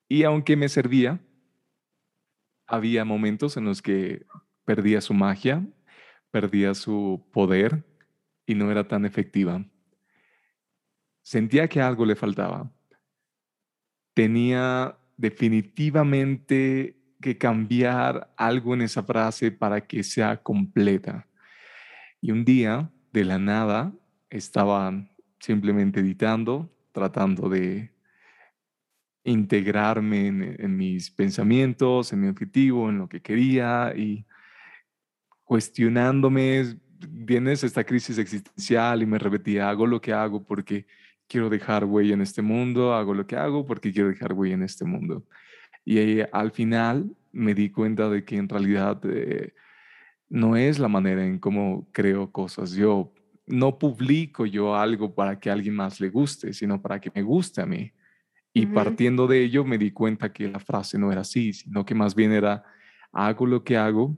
Y 0.09 0.23
aunque 0.23 0.55
me 0.55 0.69
servía, 0.69 1.19
había 2.65 3.05
momentos 3.05 3.57
en 3.57 3.65
los 3.65 3.81
que 3.81 4.25
perdía 4.65 4.99
su 5.01 5.13
magia, 5.13 5.65
perdía 6.31 6.73
su 6.73 7.25
poder 7.31 7.85
y 8.45 8.55
no 8.55 8.71
era 8.71 8.87
tan 8.87 9.05
efectiva. 9.05 9.65
Sentía 11.21 11.67
que 11.67 11.81
algo 11.81 12.05
le 12.05 12.15
faltaba. 12.15 12.71
Tenía 14.13 14.97
definitivamente 15.17 16.96
que 17.21 17.37
cambiar 17.37 18.33
algo 18.37 18.73
en 18.73 18.81
esa 18.81 19.03
frase 19.03 19.51
para 19.51 19.81
que 19.81 20.03
sea 20.03 20.37
completa. 20.37 21.27
Y 22.21 22.31
un 22.31 22.45
día, 22.45 22.91
de 23.13 23.25
la 23.25 23.39
nada, 23.39 23.93
estaba 24.29 24.93
simplemente 25.39 26.01
editando, 26.01 26.69
tratando 26.91 27.49
de 27.49 27.91
integrarme 29.23 30.27
en, 30.27 30.77
mis 30.77 31.11
pensamientos, 31.11 32.13
en 32.13 32.21
mi 32.21 32.27
objetivo, 32.27 32.89
en 32.89 32.99
lo 32.99 33.09
que 33.09 33.21
quería 33.21 33.93
y 33.95 34.25
cuestionándome, 35.43 36.77
vienes 37.09 37.63
esta 37.63 37.83
crisis 37.83 38.17
existencial 38.17 39.01
y 39.01 39.05
me 39.05 39.19
repetía, 39.19 39.69
hago 39.69 39.85
lo 39.85 39.99
que 40.01 40.13
hago 40.13 40.45
porque 40.45 40.85
quiero 41.27 41.49
dejar 41.49 41.85
huella 41.85 42.13
en 42.13 42.21
este 42.21 42.41
mundo, 42.41 42.93
hago 42.93 43.13
lo 43.13 43.27
que 43.27 43.35
hago 43.35 43.65
porque 43.65 43.91
quiero 43.91 44.09
dejar 44.09 44.33
huella 44.33 44.55
en 44.55 44.63
este 44.63 44.85
mundo. 44.85 45.25
Y 45.87 45.99
eh, 45.99 46.29
al 46.33 46.51
final 46.51 47.15
me 47.31 47.53
di 47.53 47.69
cuenta 47.69 48.09
de 48.09 48.25
que 48.25 48.35
en 48.35 48.49
realidad 48.49 48.99
eh, 49.05 49.53
no 50.27 50.57
es 50.57 50.79
la 50.79 50.89
manera 50.89 51.25
en 51.25 51.39
cómo 51.39 51.87
creo 51.93 52.29
cosas. 52.29 52.73
Yo 52.73 53.13
no 53.45 53.79
publico 53.79 54.45
yo 54.45 54.75
algo 54.75 55.15
para 55.15 55.39
que 55.39 55.49
a 55.49 55.53
alguien 55.53 55.75
más 55.75 56.01
le 56.01 56.09
guste, 56.09 56.51
sino 56.51 56.81
para 56.81 56.99
que 56.99 57.09
me 57.15 57.21
guste 57.21 57.61
a 57.61 57.65
mí. 57.65 57.93
Y 58.51 58.65
uh 58.65 58.69
-huh. 58.69 58.73
partiendo 58.73 59.27
de 59.27 59.41
ello 59.41 59.63
me 59.63 59.77
di 59.77 59.91
cuenta 59.91 60.33
que 60.33 60.49
la 60.49 60.59
frase 60.59 60.99
no 60.99 61.09
era 61.09 61.21
así, 61.21 61.53
sino 61.53 61.85
que 61.85 61.95
más 61.95 62.13
bien 62.13 62.33
era, 62.33 62.65
hago 63.13 63.45
lo 63.45 63.63
que 63.63 63.77
hago 63.77 64.17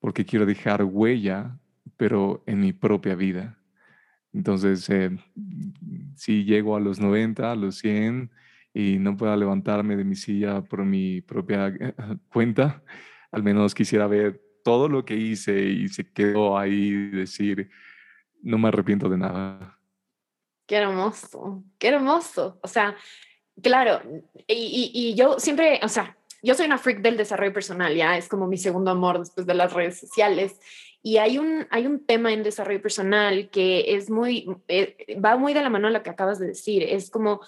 porque 0.00 0.26
quiero 0.26 0.44
dejar 0.44 0.84
huella, 0.84 1.58
pero 1.96 2.42
en 2.44 2.60
mi 2.60 2.74
propia 2.74 3.14
vida. 3.14 3.58
Entonces, 4.34 4.86
eh, 4.90 5.16
si 6.14 6.44
llego 6.44 6.76
a 6.76 6.80
los 6.80 7.00
90, 7.00 7.52
a 7.52 7.56
los 7.56 7.78
100 7.78 8.30
y 8.72 8.98
no 8.98 9.16
pueda 9.16 9.36
levantarme 9.36 9.96
de 9.96 10.04
mi 10.04 10.16
silla 10.16 10.62
por 10.62 10.84
mi 10.84 11.20
propia 11.20 11.68
eh, 11.68 11.94
cuenta, 12.32 12.82
al 13.32 13.42
menos 13.42 13.74
quisiera 13.74 14.06
ver 14.06 14.40
todo 14.62 14.88
lo 14.88 15.04
que 15.04 15.16
hice 15.16 15.60
y 15.62 15.88
se 15.88 16.10
quedó 16.12 16.58
ahí 16.58 16.90
decir, 17.10 17.70
no 18.42 18.58
me 18.58 18.68
arrepiento 18.68 19.08
de 19.08 19.18
nada. 19.18 19.78
Qué 20.66 20.76
hermoso, 20.76 21.64
qué 21.78 21.88
hermoso. 21.88 22.58
O 22.62 22.68
sea, 22.68 22.94
claro, 23.62 24.00
y, 24.46 24.54
y, 24.54 24.90
y, 24.94 25.14
yo 25.14 25.38
siempre, 25.38 25.80
o 25.82 25.88
sea, 25.88 26.16
yo 26.42 26.54
soy 26.54 26.66
una 26.66 26.78
freak 26.78 27.00
del 27.00 27.16
desarrollo 27.16 27.52
personal, 27.52 27.94
ya 27.94 28.16
es 28.16 28.28
como 28.28 28.46
mi 28.46 28.56
segundo 28.56 28.90
amor 28.90 29.18
después 29.18 29.46
de 29.46 29.54
las 29.54 29.72
redes 29.72 29.98
sociales. 29.98 30.58
Y 31.02 31.16
hay 31.16 31.38
un, 31.38 31.66
hay 31.70 31.86
un 31.86 32.04
tema 32.04 32.32
en 32.32 32.42
desarrollo 32.42 32.82
personal 32.82 33.48
que 33.50 33.94
es 33.94 34.10
muy, 34.10 34.46
eh, 34.68 35.18
va 35.24 35.36
muy 35.36 35.54
de 35.54 35.62
la 35.62 35.70
mano 35.70 35.88
a 35.88 35.90
lo 35.90 36.02
que 36.02 36.10
acabas 36.10 36.38
de 36.38 36.48
decir. 36.48 36.82
Es 36.82 37.10
como, 37.10 37.40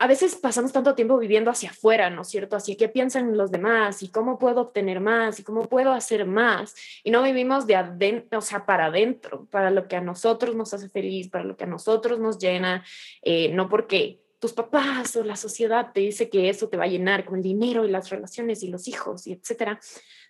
a 0.00 0.06
veces 0.06 0.34
pasamos 0.34 0.72
tanto 0.72 0.94
tiempo 0.94 1.18
viviendo 1.18 1.50
hacia 1.50 1.68
afuera, 1.68 2.08
¿no 2.08 2.22
es 2.22 2.28
cierto? 2.28 2.56
Así 2.56 2.74
que 2.74 2.88
piensan 2.88 3.36
los 3.36 3.50
demás 3.50 4.02
y 4.02 4.08
cómo 4.08 4.38
puedo 4.38 4.62
obtener 4.62 4.98
más 4.98 5.38
y 5.38 5.42
cómo 5.42 5.68
puedo 5.68 5.92
hacer 5.92 6.24
más. 6.24 6.74
Y 7.04 7.10
no 7.10 7.22
vivimos 7.22 7.66
de 7.66 7.76
adentro, 7.76 8.38
o 8.38 8.42
sea, 8.42 8.64
para 8.64 8.86
adentro, 8.86 9.46
para 9.50 9.70
lo 9.70 9.88
que 9.88 9.96
a 9.96 10.00
nosotros 10.00 10.56
nos 10.56 10.72
hace 10.72 10.88
feliz, 10.88 11.28
para 11.28 11.44
lo 11.44 11.54
que 11.54 11.64
a 11.64 11.66
nosotros 11.66 12.18
nos 12.18 12.38
llena, 12.38 12.82
eh, 13.20 13.52
no 13.52 13.68
porque 13.68 14.22
tus 14.38 14.54
papás 14.54 15.14
o 15.16 15.22
la 15.22 15.36
sociedad 15.36 15.92
te 15.92 16.00
dice 16.00 16.30
que 16.30 16.48
eso 16.48 16.70
te 16.70 16.78
va 16.78 16.84
a 16.84 16.88
llenar 16.88 17.26
con 17.26 17.36
el 17.36 17.42
dinero 17.42 17.84
y 17.84 17.90
las 17.90 18.08
relaciones 18.08 18.62
y 18.62 18.68
los 18.68 18.88
hijos 18.88 19.26
y 19.26 19.34
etcétera, 19.34 19.78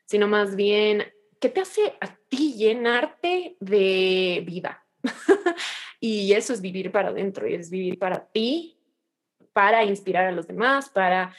sino 0.04 0.26
más 0.26 0.56
bien, 0.56 1.04
¿qué 1.38 1.48
te 1.48 1.60
hace 1.60 1.94
a 2.00 2.16
ti 2.28 2.54
llenarte 2.54 3.56
de 3.60 4.42
vida? 4.44 4.84
y 6.00 6.32
eso 6.32 6.52
es 6.52 6.60
vivir 6.60 6.90
para 6.90 7.10
adentro 7.10 7.46
y 7.46 7.54
es 7.54 7.70
vivir 7.70 8.00
para 8.00 8.26
ti 8.26 8.79
para 9.52 9.84
inspirar 9.84 10.26
a 10.26 10.32
los 10.32 10.46
demás, 10.46 10.88
para 10.88 11.34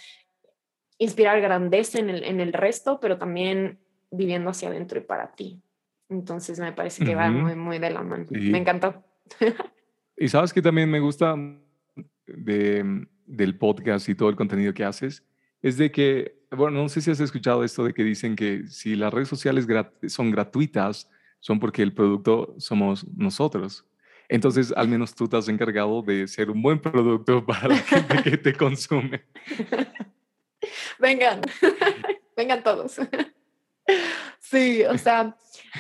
inspirar 0.98 1.42
grandeza 1.42 2.00
en 2.00 2.10
el, 2.10 2.24
en 2.24 2.40
el 2.40 2.54
resto, 2.54 3.00
pero 3.00 3.18
también 3.18 3.80
viviendo 4.12 4.50
hacia 4.50 4.70
adentro 4.70 5.00
y 5.00 5.04
para 5.04 5.32
ti. 5.32 5.62
Entonces 6.10 6.60
me 6.60 6.74
parece 6.74 7.04
que 7.06 7.12
uh 7.12 7.20
-huh. 7.20 7.22
va 7.22 7.32
muy, 7.32 7.56
muy 7.56 7.80
de 7.80 7.90
la 7.90 8.02
mano. 8.02 8.26
Sí. 8.30 8.52
Me 8.52 8.58
encantó. 8.58 9.04
y 10.18 10.28
sabes 10.28 10.54
que 10.54 10.62
también 10.62 10.90
me 10.90 11.00
gusta 11.00 11.36
de 12.28 13.08
del 13.32 13.58
podcast 13.58 14.10
y 14.10 14.16
todo 14.16 14.30
el 14.30 14.36
contenido 14.36 14.74
que 14.74 14.84
haces 14.84 15.24
es 15.62 15.78
de 15.78 15.92
que, 15.92 16.44
bueno, 16.52 16.82
no 16.82 16.90
sé 16.90 17.02
si 17.02 17.12
has 17.12 17.20
escuchado 17.20 17.64
esto 17.64 17.84
de 17.84 17.94
que 17.94 18.04
dicen 18.04 18.36
que 18.36 18.68
si 18.68 18.96
las 18.96 19.14
redes 19.14 19.30
sociales 19.30 19.68
son 20.08 20.32
gratuitas, 20.32 21.10
son 21.40 21.60
porque 21.60 21.82
el 21.82 21.94
producto 21.94 22.56
somos 22.58 23.08
nosotros. 23.16 23.86
Entonces, 24.32 24.74
al 24.78 24.88
menos 24.88 25.14
tú 25.14 25.28
te 25.28 25.36
has 25.36 25.50
encargado 25.50 26.02
de 26.02 26.26
ser 26.26 26.50
un 26.50 26.62
buen 26.62 26.80
producto 26.80 27.46
para 27.46 27.68
la 27.68 27.76
gente 27.76 28.24
que 28.24 28.38
te 28.38 28.54
consume. 28.54 29.26
Vengan, 31.00 31.42
vengan 32.38 32.64
todos. 32.64 32.96
Sí, 34.40 34.84
o 34.84 34.98
sea... 34.98 35.36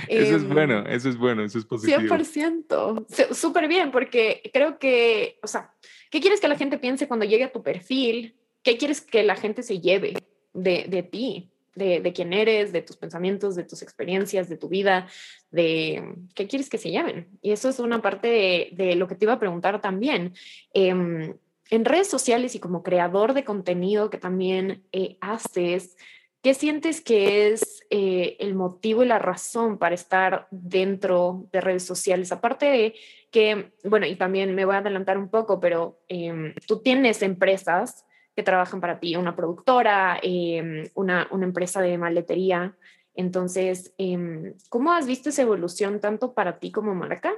Eso 0.07 0.35
es 0.35 0.47
bueno, 0.47 0.79
em, 0.79 0.87
eso 0.87 1.07
es 1.07 1.17
bueno, 1.17 1.43
eso 1.43 1.59
es 1.59 1.65
positivo. 1.65 1.99
100%, 2.01 3.33
súper 3.33 3.67
bien, 3.67 3.91
porque 3.91 4.41
creo 4.51 4.79
que, 4.79 5.39
o 5.43 5.47
sea, 5.47 5.73
¿qué 6.09 6.19
quieres 6.19 6.41
que 6.41 6.47
la 6.47 6.57
gente 6.57 6.79
piense 6.79 7.07
cuando 7.07 7.25
llegue 7.25 7.43
a 7.43 7.51
tu 7.51 7.61
perfil? 7.61 8.35
¿Qué 8.63 8.77
quieres 8.77 9.01
que 9.01 9.23
la 9.23 9.35
gente 9.35 9.63
se 9.63 9.79
lleve 9.79 10.15
de, 10.53 10.85
de 10.89 11.03
ti? 11.03 11.51
De, 11.73 12.01
de, 12.01 12.11
quién 12.11 12.33
eres, 12.33 12.73
de 12.73 12.81
tus 12.81 12.97
pensamientos, 12.97 13.55
de 13.55 13.63
tus 13.63 13.81
experiencias, 13.81 14.49
de 14.49 14.57
tu 14.57 14.67
vida, 14.67 15.07
de 15.51 16.15
qué 16.35 16.45
quieres 16.45 16.69
que 16.69 16.77
se 16.77 16.91
lleven. 16.91 17.29
Y 17.41 17.51
eso 17.51 17.69
es 17.69 17.79
una 17.79 18.01
parte 18.01 18.69
de, 18.73 18.95
lo 18.97 19.07
que 19.07 19.15
te 19.15 19.23
iba 19.23 19.33
a 19.33 19.39
preguntar 19.39 19.79
también. 19.79 20.33
Eh, 20.73 21.33
en 21.71 21.85
redes 21.85 22.09
sociales 22.09 22.53
y 22.53 22.59
como 22.59 22.83
creador 22.83 23.33
de 23.33 23.45
contenido 23.45 24.09
que 24.09 24.17
también 24.17 24.83
eh, 24.91 25.17
haces, 25.21 25.95
¿qué 26.43 26.53
sientes 26.53 26.99
que 26.99 27.47
es 27.47 27.81
eh, 27.89 28.35
el 28.39 28.55
motivo 28.55 29.03
y 29.03 29.07
la 29.07 29.19
razón 29.19 29.77
para 29.79 29.95
estar 29.95 30.47
dentro 30.51 31.47
de 31.53 31.61
redes 31.61 31.85
sociales? 31.85 32.33
Aparte 32.33 32.65
de 32.65 32.95
que, 33.31 33.71
bueno, 33.85 34.05
y 34.05 34.17
también 34.17 34.53
me 34.53 34.65
voy 34.65 34.75
a 34.75 34.79
adelantar 34.79 35.17
un 35.17 35.29
poco, 35.29 35.61
pero 35.61 36.01
em, 36.09 36.53
tú 36.67 36.81
tienes 36.81 37.21
empresas 37.21 38.05
que 38.35 38.43
trabajan 38.43 38.79
para 38.79 38.99
ti, 38.99 39.15
una 39.15 39.35
productora, 39.35 40.19
em, 40.21 40.89
una, 40.95 41.27
una, 41.31 41.45
empresa 41.45 41.81
de 41.81 41.97
maletería. 41.97 42.75
Entonces, 43.13 43.93
em, 43.97 44.53
¿cómo 44.69 44.93
has 44.93 45.05
visto 45.05 45.29
esa 45.29 45.41
evolución 45.41 45.99
tanto 45.99 46.33
para 46.33 46.59
ti 46.59 46.71
como 46.71 46.95
marca 46.95 47.33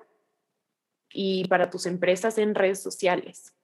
y 1.12 1.48
para 1.48 1.70
tus 1.70 1.86
empresas 1.86 2.38
en 2.38 2.56
redes 2.56 2.82
sociales? 2.82 3.56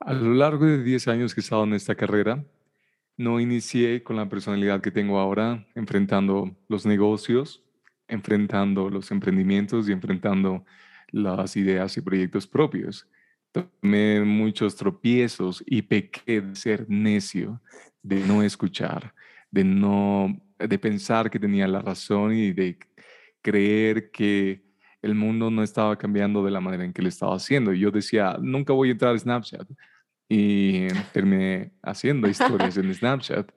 A 0.00 0.12
lo 0.12 0.32
largo 0.34 0.64
de 0.64 0.82
10 0.82 1.08
años 1.08 1.34
que 1.34 1.40
he 1.40 1.44
estado 1.44 1.64
en 1.64 1.74
esta 1.74 1.94
carrera, 1.94 2.44
no 3.16 3.38
inicié 3.38 4.02
con 4.02 4.16
la 4.16 4.28
personalidad 4.30 4.80
que 4.80 4.90
tengo 4.90 5.18
ahora, 5.18 5.66
enfrentando 5.74 6.56
los 6.68 6.86
negocios, 6.86 7.62
enfrentando 8.08 8.88
los 8.88 9.10
emprendimientos 9.10 9.88
y 9.88 9.92
enfrentando 9.92 10.64
las 11.10 11.54
ideas 11.56 11.96
y 11.98 12.00
proyectos 12.00 12.46
propios. 12.46 13.06
Tomé 13.52 14.20
muchos 14.20 14.76
tropiezos 14.76 15.62
y 15.66 15.82
pequé 15.82 16.40
de 16.40 16.54
ser 16.54 16.86
necio, 16.88 17.60
de 18.02 18.20
no 18.20 18.42
escuchar, 18.42 19.14
de 19.50 19.64
no 19.64 20.40
de 20.58 20.78
pensar 20.78 21.30
que 21.30 21.38
tenía 21.38 21.66
la 21.66 21.80
razón 21.80 22.34
y 22.34 22.52
de 22.52 22.78
creer 23.42 24.10
que 24.10 24.62
el 25.02 25.14
mundo 25.14 25.50
no 25.50 25.62
estaba 25.62 25.96
cambiando 25.96 26.44
de 26.44 26.50
la 26.50 26.60
manera 26.60 26.84
en 26.84 26.92
que 26.92 27.02
lo 27.02 27.08
estaba 27.08 27.34
haciendo. 27.34 27.72
Yo 27.72 27.90
decía, 27.90 28.36
nunca 28.40 28.72
voy 28.72 28.88
a 28.88 28.92
entrar 28.92 29.14
a 29.14 29.18
Snapchat. 29.18 29.66
Y 30.28 30.86
terminé 31.12 31.72
haciendo 31.82 32.28
historias 32.28 32.76
en 32.76 32.94
Snapchat. 32.94 33.50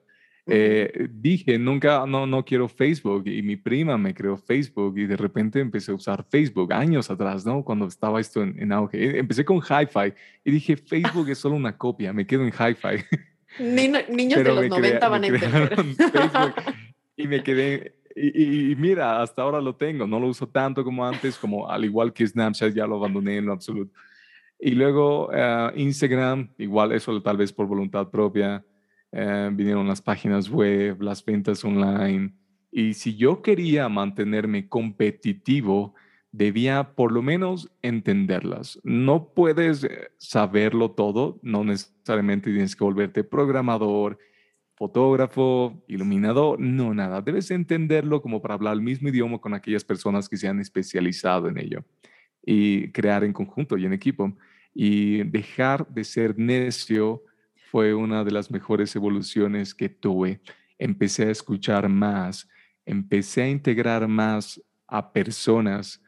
Eh, 0.46 1.08
dije, 1.10 1.58
nunca, 1.58 2.04
no, 2.06 2.26
no 2.26 2.44
quiero 2.44 2.68
Facebook. 2.68 3.26
Y 3.26 3.42
mi 3.42 3.56
prima 3.56 3.96
me 3.96 4.14
creó 4.14 4.36
Facebook 4.36 4.98
y 4.98 5.06
de 5.06 5.16
repente 5.16 5.60
empecé 5.60 5.92
a 5.92 5.94
usar 5.94 6.24
Facebook 6.28 6.72
años 6.72 7.10
atrás, 7.10 7.46
¿no? 7.46 7.64
Cuando 7.64 7.86
estaba 7.86 8.20
esto 8.20 8.42
en, 8.42 8.72
auge. 8.72 8.98
E, 8.98 9.18
empecé 9.18 9.44
con 9.44 9.58
Hi-Fi 9.58 10.12
y 10.44 10.50
dije, 10.50 10.76
Facebook 10.76 11.28
es 11.28 11.38
solo 11.38 11.56
una 11.56 11.76
copia, 11.76 12.12
me 12.12 12.26
quedo 12.26 12.42
en 12.42 12.52
Hi-Fi. 12.52 13.04
niños 14.10 14.44
de 14.44 14.54
los 14.54 14.68
90 14.68 15.08
van 15.08 15.24
a 15.24 15.26
entender. 15.26 15.76
y 17.16 17.28
me 17.28 17.42
quedé 17.42 17.94
y, 18.16 18.76
mira, 18.76 19.20
hasta 19.20 19.42
ahora 19.42 19.60
lo 19.60 19.74
tengo, 19.74 20.06
no 20.06 20.20
lo 20.20 20.28
uso 20.28 20.48
tanto 20.48 20.84
como 20.84 21.04
antes, 21.04 21.36
como 21.36 21.68
al 21.68 21.84
igual 21.84 22.12
que 22.12 22.26
Snapchat 22.26 22.72
ya 22.72 22.86
lo 22.86 22.96
abandoné 22.96 23.38
en 23.38 23.46
lo 23.46 23.52
absoluto. 23.52 23.92
Y 24.60 24.70
luego 24.70 25.30
eh, 25.34 25.72
Instagram, 25.76 26.48
igual 26.58 26.92
eso 26.92 27.20
tal 27.20 27.36
vez 27.36 27.52
por 27.52 27.66
voluntad 27.66 28.08
propia, 28.10 28.64
eh, 29.16 29.48
vinieron 29.52 29.86
las 29.86 30.02
páginas 30.02 30.50
web, 30.50 31.00
las 31.00 31.24
ventas 31.24 31.64
online. 31.64 32.34
Y 32.72 32.94
si 32.94 33.14
yo 33.14 33.42
quería 33.42 33.88
mantenerme 33.88 34.68
competitivo, 34.68 35.94
debía 36.32 36.94
por 36.96 37.12
lo 37.12 37.22
menos 37.22 37.70
entenderlas. 37.80 38.80
No 38.82 39.32
puedes 39.32 39.84
eh, 39.84 40.08
saberlo 40.18 40.90
todo, 40.90 41.38
no 41.42 41.62
necesariamente 41.62 42.50
tienes 42.50 42.74
que 42.74 42.82
volverte 42.82 43.22
programador, 43.22 44.18
fotógrafo, 44.74 45.84
iluminador, 45.86 46.58
no 46.58 46.92
nada. 46.92 47.22
Debes 47.22 47.52
entenderlo 47.52 48.20
como 48.20 48.42
para 48.42 48.54
hablar 48.54 48.74
el 48.74 48.82
mismo 48.82 49.10
idioma 49.10 49.38
con 49.38 49.54
aquellas 49.54 49.84
personas 49.84 50.28
que 50.28 50.36
se 50.36 50.48
han 50.48 50.58
especializado 50.58 51.46
en 51.46 51.58
ello 51.58 51.84
y 52.44 52.90
crear 52.90 53.22
en 53.22 53.32
conjunto 53.32 53.78
y 53.78 53.86
en 53.86 53.92
equipo. 53.92 54.36
Y 54.74 55.22
dejar 55.22 55.86
de 55.86 56.02
ser 56.02 56.36
necio 56.36 57.22
fue 57.74 57.92
una 57.92 58.22
de 58.22 58.30
las 58.30 58.52
mejores 58.52 58.94
evoluciones 58.94 59.74
que 59.74 59.88
tuve. 59.88 60.40
Empecé 60.78 61.24
a 61.26 61.32
escuchar 61.32 61.88
más, 61.88 62.48
empecé 62.86 63.42
a 63.42 63.48
integrar 63.48 64.06
más 64.06 64.62
a 64.86 65.12
personas 65.12 66.00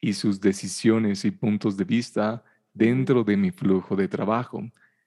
y 0.00 0.12
sus 0.12 0.40
decisiones 0.40 1.24
y 1.24 1.32
puntos 1.32 1.76
de 1.76 1.82
vista 1.82 2.44
dentro 2.72 3.24
de 3.24 3.36
mi 3.36 3.50
flujo 3.50 3.96
de 3.96 4.06
trabajo. 4.06 4.62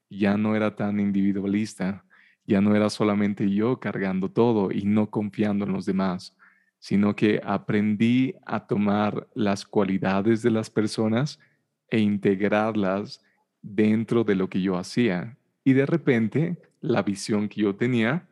Ya 0.10 0.36
no 0.36 0.54
era 0.54 0.76
tan 0.76 1.00
individualista 1.00 2.04
ya 2.46 2.60
no 2.60 2.76
era 2.76 2.90
solamente 2.90 3.50
yo 3.50 3.80
cargando 3.80 4.30
todo 4.30 4.70
y 4.70 4.84
no 4.84 5.10
confiando 5.10 5.64
en 5.64 5.72
los 5.72 5.86
demás, 5.86 6.36
sino 6.78 7.16
que 7.16 7.40
aprendí 7.42 8.36
a 8.46 8.68
tomar 8.68 9.30
las 9.34 9.64
cualidades 9.64 10.42
de 10.42 10.52
las 10.52 10.70
personas 10.70 11.40
e 11.88 12.00
integrarlas 12.00 13.24
dentro 13.62 14.26
de 14.26 14.36
lo 14.36 14.50
que 14.50 14.62
yo 14.62 14.78
hacía. 14.78 15.38
Y 15.64 15.74
de 15.74 15.86
repente, 15.86 16.58
la 16.80 17.04
visión 17.04 17.48
que 17.48 17.62
yo 17.62 17.76
tenía, 17.76 18.28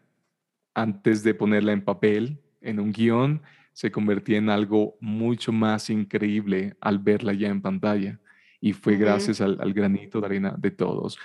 antes 0.74 1.24
de 1.24 1.34
ponerla 1.34 1.74
en 1.74 1.84
papel, 1.84 2.39
en 2.62 2.80
un 2.80 2.92
guion, 2.92 3.42
se 3.74 3.92
convertía 3.92 4.38
en 4.38 4.50
algo 4.50 4.98
mucho 5.00 5.52
más 5.52 5.89
increíble 5.89 6.76
al 6.82 7.00
verla 7.00 7.34
ya 7.34 7.48
en 7.48 7.62
pantalla. 7.62 8.20
Y 8.60 8.74
fue 8.74 8.98
gracias 8.98 9.39
al, 9.39 9.58
al, 9.62 9.74
granito 9.74 10.20
de 10.20 10.26
arena 10.26 10.56
de 10.58 10.72
todos. 10.72 11.18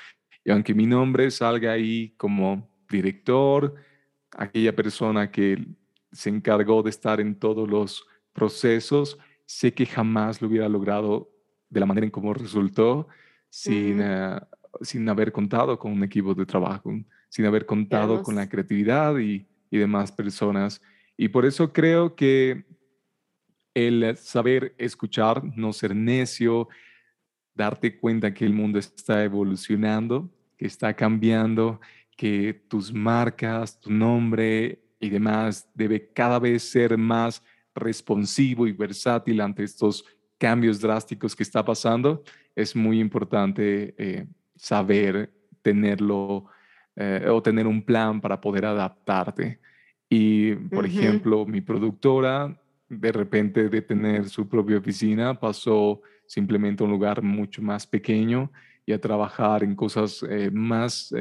Y 0.45 0.51
aunque 0.51 0.75
mi 0.75 0.87
nombre 0.87 1.31
salga 1.31 1.73
ahí 1.73 2.14
como 2.17 2.69
director, 2.88 3.75
aquella 4.37 4.75
persona 4.75 5.31
que 5.31 5.67
se 6.12 6.31
encargó 6.31 6.83
de 6.83 6.90
estar 6.90 7.21
en 7.21 7.35
todos 7.35 7.69
los 7.69 8.07
procesos, 8.33 9.19
sé 9.47 9.73
que 9.73 9.87
jamás 9.87 10.40
lo 10.40 10.49
hubiera 10.49 10.69
logrado 10.69 11.31
de 11.71 11.81
la 11.81 11.87
manera 11.87 12.05
en 12.05 12.11
cómo 12.11 12.35
resultó 12.35 13.09
sin, 13.51 14.01
sin 14.81 15.09
haber 15.09 15.33
contado 15.33 15.79
con 15.79 15.93
un 15.93 16.05
equipo 16.05 16.35
de 16.35 16.47
trabajo, 16.47 16.93
sin 17.29 17.47
haber 17.47 17.67
contado 17.67 18.23
con 18.23 18.35
la 18.35 18.49
creatividad 18.49 19.19
y, 19.19 19.47
y 19.71 19.79
demás 19.79 20.13
personas. 20.13 20.81
Y 21.17 21.29
por 21.29 21.45
eso 21.45 21.73
creo 21.73 22.15
que 22.15 22.65
el 23.75 24.17
saber 24.17 24.75
escuchar, 24.79 25.43
no 25.57 25.73
ser 25.73 25.95
necio, 25.95 26.69
darte 27.55 27.99
cuenta 27.99 28.33
que 28.33 28.45
el 28.45 28.53
mundo 28.53 28.79
está 28.79 29.25
evolucionando, 29.25 30.31
que 30.57 30.67
está 30.67 30.95
cambiando 30.95 31.81
que 32.17 32.65
tus 32.69 32.93
marcas, 32.93 33.81
tu 33.81 33.91
nombre 33.91 34.81
y 35.01 35.11
demás 35.11 35.69
debe 35.75 36.13
cada 36.13 36.39
vez 36.39 36.63
ser 36.63 36.97
más 36.97 37.43
responsivo 37.75 38.67
y 38.67 38.73
versátil 38.73 39.41
ante 39.41 39.65
estos 39.65 40.05
cambios 40.39 40.81
drásticos 40.81 41.35
que 41.35 41.43
está 41.43 41.65
pasando, 41.65 42.23
es 42.55 42.77
muy 42.77 43.01
importante 43.01 43.95
eh, 43.99 44.27
saber 44.57 45.33
tenerlo 45.62 46.47
eh, 46.97 47.27
o 47.29 47.43
tener 47.43 47.67
un 47.67 47.83
plan 47.83 48.21
para 48.21 48.40
poder 48.40 48.67
adaptarte. 48.67 49.61
Y, 50.09 50.55
por 50.55 50.87
ejemplo, 50.87 51.45
mi 51.47 51.61
productora, 51.61 52.61
de 52.88 53.12
repente 53.12 53.69
de 53.69 53.83
tener 53.83 54.29
su 54.29 54.49
propia 54.49 54.79
oficina, 54.79 55.38
pasó 55.38 56.03
simplemente 56.27 56.83
a 56.83 56.87
un 56.87 56.93
lugar 56.93 57.23
mucho 57.23 57.62
más 57.62 57.87
pequeño 57.87 58.51
y 58.87 58.93
a 58.93 59.01
trabajar 59.01 59.64
en 59.64 59.75
cosas 59.75 60.25
eh, 60.29 60.51
más 60.53 61.12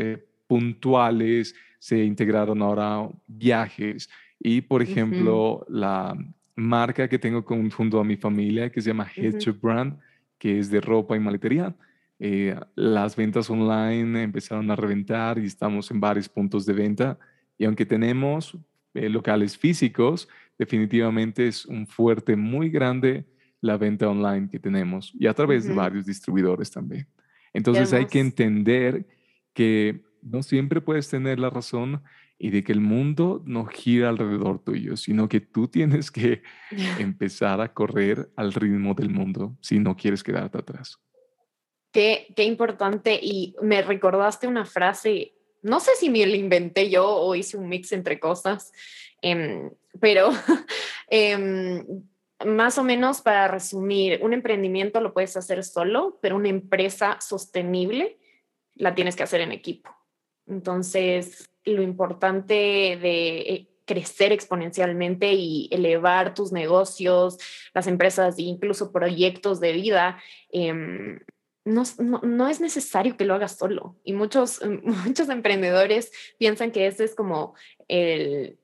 puntuales, 0.47 1.55
se 1.79 2.03
integraron 2.03 2.61
ahora 2.61 3.09
viajes 3.27 4.09
y, 4.39 4.61
por 4.61 4.81
ejemplo, 4.81 5.65
la 5.67 6.15
marca 6.55 7.07
que 7.07 7.19
tengo 7.19 7.43
junto 7.43 7.99
a 7.99 8.03
mi 8.03 8.17
familia 8.17 8.69
que 8.69 8.81
se 8.81 8.89
llama 8.89 9.09
Headshot 9.13 9.59
Brand, 9.59 9.97
que 10.37 10.59
es 10.59 10.69
de 10.69 10.81
ropa 10.81 11.15
y 11.15 11.19
maletería. 11.19 11.75
Eh, 12.19 12.55
las 12.75 13.15
ventas 13.15 13.49
online 13.49 14.23
empezaron 14.23 14.69
a 14.71 14.75
reventar 14.75 15.39
y 15.39 15.45
estamos 15.45 15.89
en 15.91 15.99
varios 15.99 16.29
puntos 16.29 16.65
de 16.65 16.73
venta. 16.73 17.19
Y 17.57 17.65
aunque 17.65 17.85
tenemos 17.85 18.57
eh, 18.93 19.09
locales 19.09 19.57
físicos, 19.57 20.27
definitivamente 20.57 21.47
es 21.47 21.65
un 21.65 21.87
fuerte 21.87 22.35
muy 22.35 22.69
grande 22.69 23.25
la 23.61 23.77
venta 23.77 24.09
online 24.09 24.49
que 24.49 24.59
tenemos 24.59 25.13
y 25.17 25.27
a 25.27 25.33
través 25.33 25.65
de 25.65 25.73
varios 25.73 26.05
distribuidores 26.05 26.69
también. 26.69 27.07
Entonces 27.53 27.93
hay 27.93 28.07
que 28.07 28.19
entender 28.19 29.07
que 29.53 30.03
no 30.21 30.43
siempre 30.43 30.81
puedes 30.81 31.09
tener 31.09 31.39
la 31.39 31.49
razón 31.49 32.01
y 32.37 32.49
de 32.49 32.63
que 32.63 32.73
el 32.73 32.81
mundo 32.81 33.41
no 33.45 33.65
gira 33.65 34.09
alrededor 34.09 34.59
tuyo, 34.59 34.97
sino 34.97 35.29
que 35.29 35.39
tú 35.39 35.67
tienes 35.67 36.11
que 36.11 36.43
empezar 36.99 37.61
a 37.61 37.73
correr 37.73 38.29
al 38.35 38.53
ritmo 38.53 38.93
del 38.93 39.09
mundo 39.09 39.57
si 39.61 39.79
no 39.79 39.95
quieres 39.95 40.23
quedarte 40.23 40.57
atrás. 40.57 40.99
Qué, 41.93 42.27
qué 42.35 42.43
importante 42.43 43.17
y 43.21 43.55
me 43.61 43.81
recordaste 43.81 44.47
una 44.47 44.65
frase, 44.65 45.33
no 45.61 45.79
sé 45.79 45.91
si 45.95 46.09
me 46.09 46.25
la 46.25 46.35
inventé 46.35 46.89
yo 46.89 47.07
o 47.07 47.35
hice 47.35 47.55
un 47.55 47.69
mix 47.69 47.93
entre 47.93 48.19
cosas, 48.19 48.73
em, 49.21 49.71
pero 50.01 50.29
em, 51.07 52.03
más 52.45 52.77
o 52.77 52.83
menos 52.83 53.21
para 53.21 53.47
resumir, 53.47 54.19
un 54.23 54.33
emprendimiento 54.33 55.01
lo 55.01 55.13
puedes 55.13 55.37
hacer 55.37 55.63
solo, 55.63 56.19
pero 56.21 56.35
una 56.35 56.49
empresa 56.49 57.17
sostenible 57.21 58.17
la 58.75 58.95
tienes 58.95 59.15
que 59.15 59.23
hacer 59.23 59.41
en 59.41 59.51
equipo. 59.51 59.95
Entonces, 60.47 61.49
lo 61.63 61.81
importante 61.81 62.53
de 62.53 63.37
eh, 63.37 63.67
crecer 63.85 64.31
exponencialmente 64.31 65.33
y 65.33 65.69
elevar 65.71 66.33
tus 66.33 66.51
negocios, 66.51 67.37
las 67.73 67.87
empresas 67.87 68.37
e 68.37 68.43
incluso 68.43 68.91
proyectos 68.91 69.59
de 69.59 69.73
vida, 69.73 70.21
em, 70.51 71.19
no, 71.65 71.83
no, 71.99 72.47
es 72.49 72.59
necesario 72.59 73.15
que 73.17 73.25
lo 73.25 73.33
hagas 73.33 73.57
solo. 73.57 73.97
Y 74.03 74.13
muchos, 74.13 74.61
muchos 75.05 75.29
emprendedores 75.29 76.11
piensan 76.37 76.71
que 76.71 76.87
ese 76.87 77.05
es 77.05 77.15
como 77.15 77.55
el, 77.87 78.57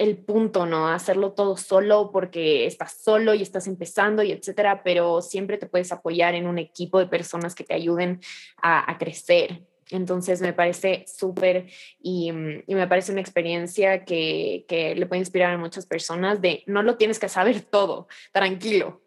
el 0.00 0.16
punto, 0.16 0.64
¿no? 0.64 0.88
Hacerlo 0.88 1.32
todo 1.32 1.56
solo 1.56 2.10
porque 2.10 2.66
estás 2.66 3.02
solo 3.02 3.34
y 3.34 3.42
estás 3.42 3.66
empezando 3.66 4.22
y 4.22 4.32
etcétera, 4.32 4.82
pero 4.82 5.20
siempre 5.20 5.58
te 5.58 5.66
puedes 5.66 5.92
apoyar 5.92 6.34
en 6.34 6.46
un 6.46 6.58
equipo 6.58 6.98
de 6.98 7.06
personas 7.06 7.54
que 7.54 7.64
te 7.64 7.74
ayuden 7.74 8.20
a, 8.62 8.96
crecer. 8.98 9.62
Entonces 9.90 10.40
me 10.40 10.52
parece 10.52 11.04
súper 11.06 11.66
y, 12.00 12.32
me 12.32 12.86
parece 12.88 13.12
una 13.12 13.20
experiencia 13.20 14.04
que, 14.06 14.64
que, 14.68 14.94
le 14.94 15.04
puede 15.04 15.20
inspirar 15.20 15.52
a 15.52 15.58
muchas 15.58 15.84
personas 15.84 16.40
de 16.40 16.62
no 16.66 16.82
lo 16.82 16.96
tienes 16.96 17.18
que 17.18 17.28
saber 17.28 17.60
todo, 17.60 18.08
tranquilo, 18.32 19.02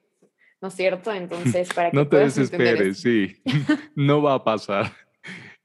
¿no 0.64 0.70
es 0.70 0.76
cierto? 0.76 1.12
Entonces, 1.12 1.68
para 1.76 1.92
que 1.92 1.98
no 1.98 2.08
te 2.08 2.18
desesperes, 2.18 3.02
sí, 3.02 3.36
no 3.96 4.22
va 4.22 4.36
a 4.36 4.44
pasar. 4.44 4.92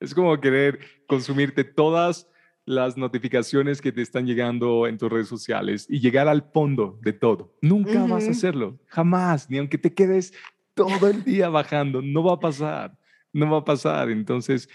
Es 0.00 0.14
como 0.14 0.40
querer 0.40 0.78
consumirte 1.08 1.64
todas 1.64 2.28
las 2.64 2.96
notificaciones 2.96 3.80
que 3.80 3.90
te 3.90 4.00
están 4.00 4.26
llegando 4.26 4.86
en 4.86 4.96
tus 4.96 5.10
redes 5.10 5.26
sociales 5.26 5.86
y 5.88 5.98
llegar 5.98 6.28
al 6.28 6.42
fondo 6.52 7.00
de 7.02 7.12
todo. 7.12 7.56
Nunca 7.62 8.06
vas 8.06 8.28
a 8.28 8.30
hacerlo, 8.30 8.78
jamás, 8.86 9.50
ni 9.50 9.58
aunque 9.58 9.76
te 9.76 9.92
quedes 9.92 10.32
todo 10.74 11.08
el 11.08 11.24
día 11.24 11.48
bajando, 11.48 12.00
no 12.00 12.22
va 12.22 12.34
a 12.34 12.38
pasar, 12.38 12.96
no 13.32 13.50
va 13.50 13.58
a 13.58 13.64
pasar. 13.64 14.08
Entonces, 14.08 14.68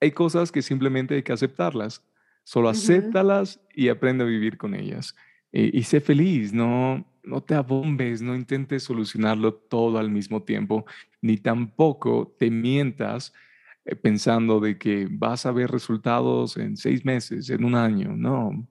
hay 0.00 0.12
cosas 0.12 0.50
que 0.50 0.62
simplemente 0.62 1.16
hay 1.16 1.22
que 1.22 1.34
aceptarlas. 1.34 2.02
Solo 2.44 2.70
acéptalas 2.70 3.60
y 3.74 3.90
aprende 3.90 4.24
a 4.24 4.26
vivir 4.26 4.56
con 4.56 4.74
ellas. 4.74 5.14
Y, 5.52 5.78
y 5.78 5.82
sé 5.82 6.00
feliz, 6.00 6.54
no, 6.54 7.04
no 7.22 7.42
te 7.42 7.54
abombes, 7.54 8.22
no 8.22 8.34
intentes 8.34 8.82
solucionarlo 8.82 9.54
todo 9.54 9.98
al 9.98 10.10
mismo 10.10 10.42
tiempo, 10.42 10.84
ni 11.20 11.36
tampoco 11.36 12.34
te 12.38 12.50
mientas 12.50 13.32
eh, 13.84 13.96
pensando 13.96 14.60
de 14.60 14.78
que 14.78 15.08
vas 15.10 15.46
a 15.46 15.52
ver 15.52 15.70
resultados 15.70 16.56
en 16.56 16.76
seis 16.76 17.04
meses, 17.04 17.50
en 17.50 17.64
un 17.64 17.74
año. 17.74 18.16
No. 18.16 18.66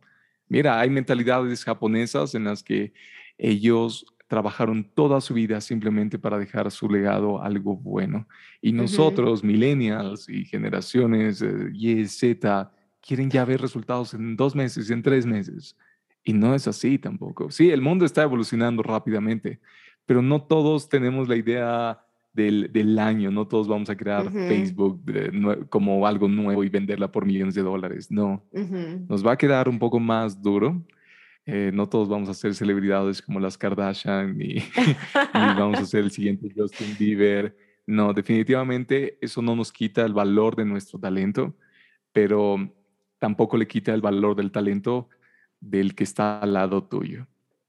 Mira, 0.47 0.79
hay 0.79 0.89
mentalidades 0.89 1.63
japonesas 1.63 2.35
en 2.35 2.45
las 2.45 2.63
que 2.63 2.93
ellos 3.37 4.05
trabajaron 4.27 4.85
toda 4.85 5.19
su 5.19 5.33
vida 5.33 5.59
simplemente 5.59 6.17
para 6.17 6.37
dejar 6.39 6.71
su 6.71 6.89
legado 6.89 7.41
algo 7.41 7.75
bueno. 7.75 8.27
Y 8.61 8.71
nosotros, 8.71 9.43
millennials 9.43 10.29
y 10.29 10.45
generaciones 10.45 11.41
eh, 11.41 11.69
Y, 11.73 12.05
Z, 12.05 12.71
quieren 13.01 13.29
ya 13.29 13.43
ver 13.43 13.59
resultados 13.59 14.13
en 14.13 14.37
dos 14.37 14.55
meses, 14.55 14.89
en 14.89 15.01
tres 15.01 15.25
meses. 15.25 15.75
Y 16.23 16.33
no 16.33 16.53
es 16.53 16.67
así 16.67 16.97
tampoco. 16.97 17.49
Sí, 17.51 17.71
el 17.71 17.81
mundo 17.81 18.05
está 18.05 18.23
evolucionando 18.23 18.83
rápidamente, 18.83 19.59
pero 20.05 20.21
no 20.21 20.43
todos 20.43 20.89
tenemos 20.89 21.27
la 21.27 21.35
idea 21.35 22.05
del, 22.33 22.99
año. 22.99 23.31
No 23.31 23.47
todos 23.47 23.67
vamos 23.67 23.89
a 23.89 23.95
crear 23.95 24.31
Facebook 24.31 25.01
como 25.69 26.05
algo 26.05 26.27
nuevo 26.27 26.63
y 26.63 26.69
venderla 26.69 27.11
por 27.11 27.25
millones 27.25 27.55
de 27.55 27.61
dólares. 27.61 28.11
No, 28.11 28.43
nos 29.07 29.25
va 29.25 29.33
a 29.33 29.37
quedar 29.37 29.67
un 29.67 29.79
poco 29.79 29.99
más 29.99 30.41
duro. 30.41 30.81
Eh, 31.47 31.71
no 31.73 31.89
todos 31.89 32.07
vamos 32.07 32.29
a 32.29 32.35
ser 32.35 32.53
celebridades 32.53 33.19
como 33.19 33.39
las 33.39 33.57
Kardashian 33.57 34.39
y, 34.39 34.57
vamos 35.33 35.79
a 35.79 35.85
ser 35.85 36.03
el 36.03 36.11
siguiente 36.11 36.53
Justin 36.55 36.95
Bieber. 36.99 37.57
No, 37.87 38.13
definitivamente 38.13 39.17
eso 39.21 39.41
no 39.41 39.55
nos 39.55 39.71
quita 39.71 40.05
el 40.05 40.13
valor 40.13 40.55
de 40.55 40.65
nuestro 40.65 40.99
talento, 40.99 41.55
pero 42.13 42.71
tampoco 43.17 43.57
le 43.57 43.67
quita 43.67 43.93
el 43.93 44.01
valor 44.01 44.35
del 44.35 44.51
talento 44.51 45.09
del 45.61 45.95
que 45.95 46.03
está 46.03 46.39
al 46.39 46.53
lado 46.53 46.83
tuyo. 46.83 47.27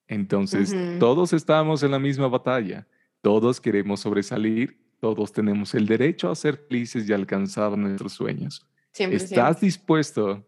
Entonces, 0.09 0.74
todos 0.98 1.33
estamos 1.33 1.83
en 1.83 1.92
la 1.92 1.98
misma 1.98 2.28
batalla. 2.28 2.87
Todos 3.20 3.61
queremos 3.61 4.00
sobresalir, 4.00 4.78
todos 4.98 5.33
tenemos 5.33 5.74
el 5.74 5.87
derecho 5.87 6.31
a 6.31 6.35
ser 6.35 6.57
felices 6.68 7.09
y 7.09 7.12
alcanzar 7.12 7.76
nuestros 7.78 8.12
sueños. 8.12 8.66
¿Estás 8.92 9.61
dispuesto 9.61 10.44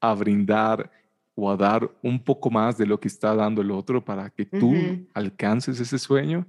a 0.00 0.14
brindar 0.14 0.90
o 1.34 1.50
a 1.50 1.56
dar 1.56 1.90
un 2.02 2.22
poco 2.22 2.50
más 2.50 2.76
de 2.76 2.86
lo 2.86 2.98
que 2.98 3.08
está 3.08 3.34
dando 3.34 3.62
el 3.62 3.70
otro 3.70 4.04
para 4.04 4.28
que 4.28 4.44
tú 4.44 4.74
alcances 5.14 5.78
ese 5.80 5.98
sueño? 5.98 6.46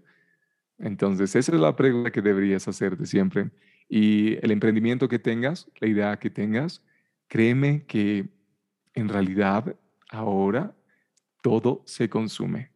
Entonces, 0.77 1.35
esa 1.35 1.53
es 1.53 1.59
la 1.59 1.75
pregunta 1.75 2.11
que 2.11 2.21
deberías 2.21 2.67
hacerte 2.67 3.05
siempre. 3.05 3.49
Y 3.87 4.33
el 4.43 4.51
emprendimiento 4.51 5.07
que 5.07 5.19
tengas, 5.19 5.69
la 5.79 5.87
idea 5.87 6.17
que 6.17 6.29
tengas, 6.29 6.83
créeme 7.27 7.85
que 7.85 8.27
en 8.93 9.09
realidad 9.09 9.75
ahora 10.15 10.75
todo 11.41 11.83
se 11.85 12.09
consume. 12.09 12.71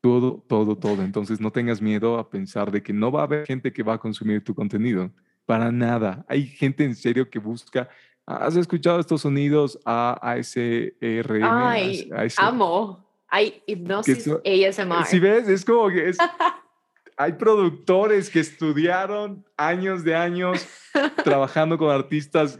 Todo, 0.00 0.44
todo, 0.46 0.76
todo. 0.76 1.02
Entonces 1.02 1.40
no 1.40 1.50
tengas 1.50 1.82
miedo 1.82 2.18
a 2.18 2.30
pensar 2.30 2.70
de 2.70 2.82
que 2.82 2.92
no 2.92 3.10
va 3.10 3.20
a 3.20 3.24
haber 3.24 3.46
gente 3.46 3.72
que 3.72 3.82
va 3.82 3.94
a 3.94 3.98
consumir 3.98 4.44
tu 4.44 4.54
contenido. 4.54 5.10
Para 5.44 5.72
nada. 5.72 6.24
Hay 6.28 6.46
gente 6.46 6.84
en 6.84 6.94
serio 6.94 7.28
que 7.28 7.38
busca. 7.38 7.88
¿Has 8.24 8.54
escuchado 8.56 9.00
estos 9.00 9.22
sonidos 9.22 9.78
A, 9.84 10.18
ASRM? 10.22 11.42
Ay, 11.42 12.08
amo. 12.36 13.04
Hay 13.28 13.62
hipnosis 13.66 14.28
ASMR. 14.28 15.04
Si 15.06 15.18
ves, 15.18 15.48
es 15.48 15.64
como 15.64 15.88
que 15.88 16.10
es, 16.10 16.18
hay 17.16 17.32
productores 17.32 18.30
que 18.30 18.40
estudiaron 18.40 19.44
años 19.56 20.04
de 20.04 20.14
años 20.14 20.66
trabajando 21.24 21.76
con 21.76 21.90
artistas 21.90 22.58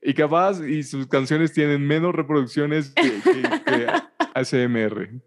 y 0.00 0.14
capaz 0.14 0.60
y 0.60 0.82
sus 0.82 1.06
canciones 1.06 1.52
tienen 1.52 1.86
menos 1.86 2.14
reproducciones 2.14 2.90
que, 2.90 3.20
que, 3.22 3.42
que 3.64 3.86
ASMR. 4.34 5.20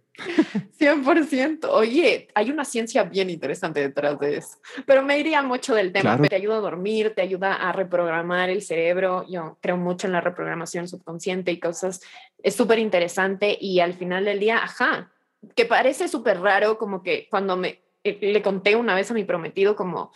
100%. 0.79 1.67
Oye, 1.69 2.27
hay 2.34 2.49
una 2.49 2.65
ciencia 2.65 3.03
bien 3.03 3.29
interesante 3.29 3.79
detrás 3.79 4.19
de 4.19 4.38
eso, 4.38 4.57
pero 4.86 5.03
me 5.03 5.17
iría 5.19 5.41
mucho 5.41 5.73
del 5.73 5.91
tema. 5.91 6.19
Te 6.21 6.36
ayuda 6.36 6.57
a 6.57 6.62
dormir, 6.62 7.13
te 7.15 7.21
ayuda 7.21 7.53
a 7.53 7.71
reprogramar 7.71 8.49
el 8.49 8.62
cerebro. 8.62 9.25
Yo 9.29 9.57
creo 9.62 9.77
mucho 9.77 10.07
en 10.07 10.13
la 10.13 10.21
reprogramación 10.21 10.88
subconsciente 10.88 11.51
y 11.51 11.60
cosas. 11.60 12.01
Es 12.43 12.55
súper 12.55 12.79
interesante 12.79 13.57
y 13.60 13.79
al 13.79 13.93
final 13.93 14.25
del 14.25 14.39
día, 14.39 14.57
ajá, 14.63 15.12
que 15.55 15.65
parece 15.65 16.07
súper 16.07 16.39
raro 16.39 16.77
como 16.77 17.03
que 17.03 17.27
cuando 17.29 17.57
me 17.57 17.81
eh, 18.03 18.17
le 18.21 18.41
conté 18.41 18.75
una 18.75 18.95
vez 18.95 19.12
a 19.12 19.13
mi 19.13 19.23
prometido 19.23 19.75
como, 19.75 20.12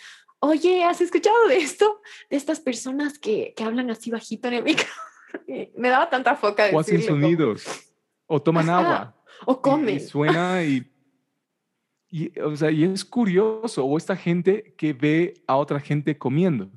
oye, 0.45 0.83
¿has 0.83 1.01
escuchado 1.01 1.47
de 1.47 1.57
esto? 1.57 2.01
De 2.29 2.37
estas 2.37 2.59
personas 2.59 3.19
que, 3.19 3.53
que 3.55 3.63
hablan 3.63 3.89
así 3.89 4.11
bajito 4.11 4.47
en 4.47 4.55
el 4.55 4.63
micro. 4.63 4.87
me 5.77 5.89
daba 5.89 6.09
tanta 6.09 6.35
foca. 6.35 6.69
O 6.73 6.79
hacen 6.79 7.01
sonidos. 7.01 7.65
O 8.27 8.41
toman 8.41 8.69
agua 8.69 9.15
o 9.45 9.61
come. 9.61 9.93
Y, 9.93 9.99
suena 9.99 10.63
y, 10.63 10.85
y, 12.09 12.39
o 12.39 12.55
sea, 12.55 12.71
y 12.71 12.83
es 12.83 13.03
curioso, 13.03 13.85
o 13.85 13.97
esta 13.97 14.15
gente 14.15 14.73
que 14.77 14.93
ve 14.93 15.33
a 15.47 15.57
otra 15.57 15.79
gente 15.79 16.17
comiendo. 16.17 16.69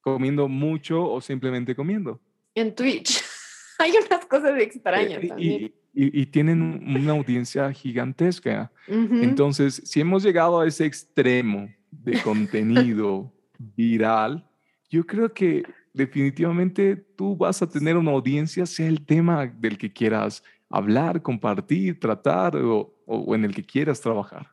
Comiendo 0.00 0.48
mucho 0.48 1.10
o 1.10 1.20
simplemente 1.20 1.74
comiendo. 1.74 2.20
En 2.54 2.74
Twitch. 2.74 3.22
Hay 3.78 3.92
unas 3.92 4.26
cosas 4.26 4.58
extrañas 4.60 5.22
eh, 5.22 5.28
también. 5.28 5.74
Y, 6.00 6.26
tienen 6.26 6.84
una 6.96 7.10
audiencia 7.10 7.72
gigantesca. 7.72 8.70
Entonces, 8.86 9.82
si 9.84 10.00
hemos 10.00 10.22
llegado 10.22 10.60
a 10.60 10.66
ese 10.68 10.86
extremo 10.86 11.68
de 11.90 12.12
contenido 12.22 13.32
viral, 13.58 14.48
yo 14.88 15.04
creo 15.04 15.32
que 15.34 15.64
definitivamente 15.92 16.94
tú 16.94 17.36
vas 17.36 17.60
a 17.62 17.68
tener 17.68 17.96
una 17.96 18.12
audiencia, 18.12 18.64
sea 18.64 18.86
el 18.86 19.04
tema 19.04 19.46
del 19.46 19.76
que 19.76 19.92
quieras 19.92 20.44
hablar, 20.70 21.20
compartir, 21.20 21.98
tratar 21.98 22.56
o, 22.56 22.94
en 23.34 23.44
el 23.44 23.54
que 23.54 23.64
quieras 23.64 24.00
trabajar. 24.00 24.46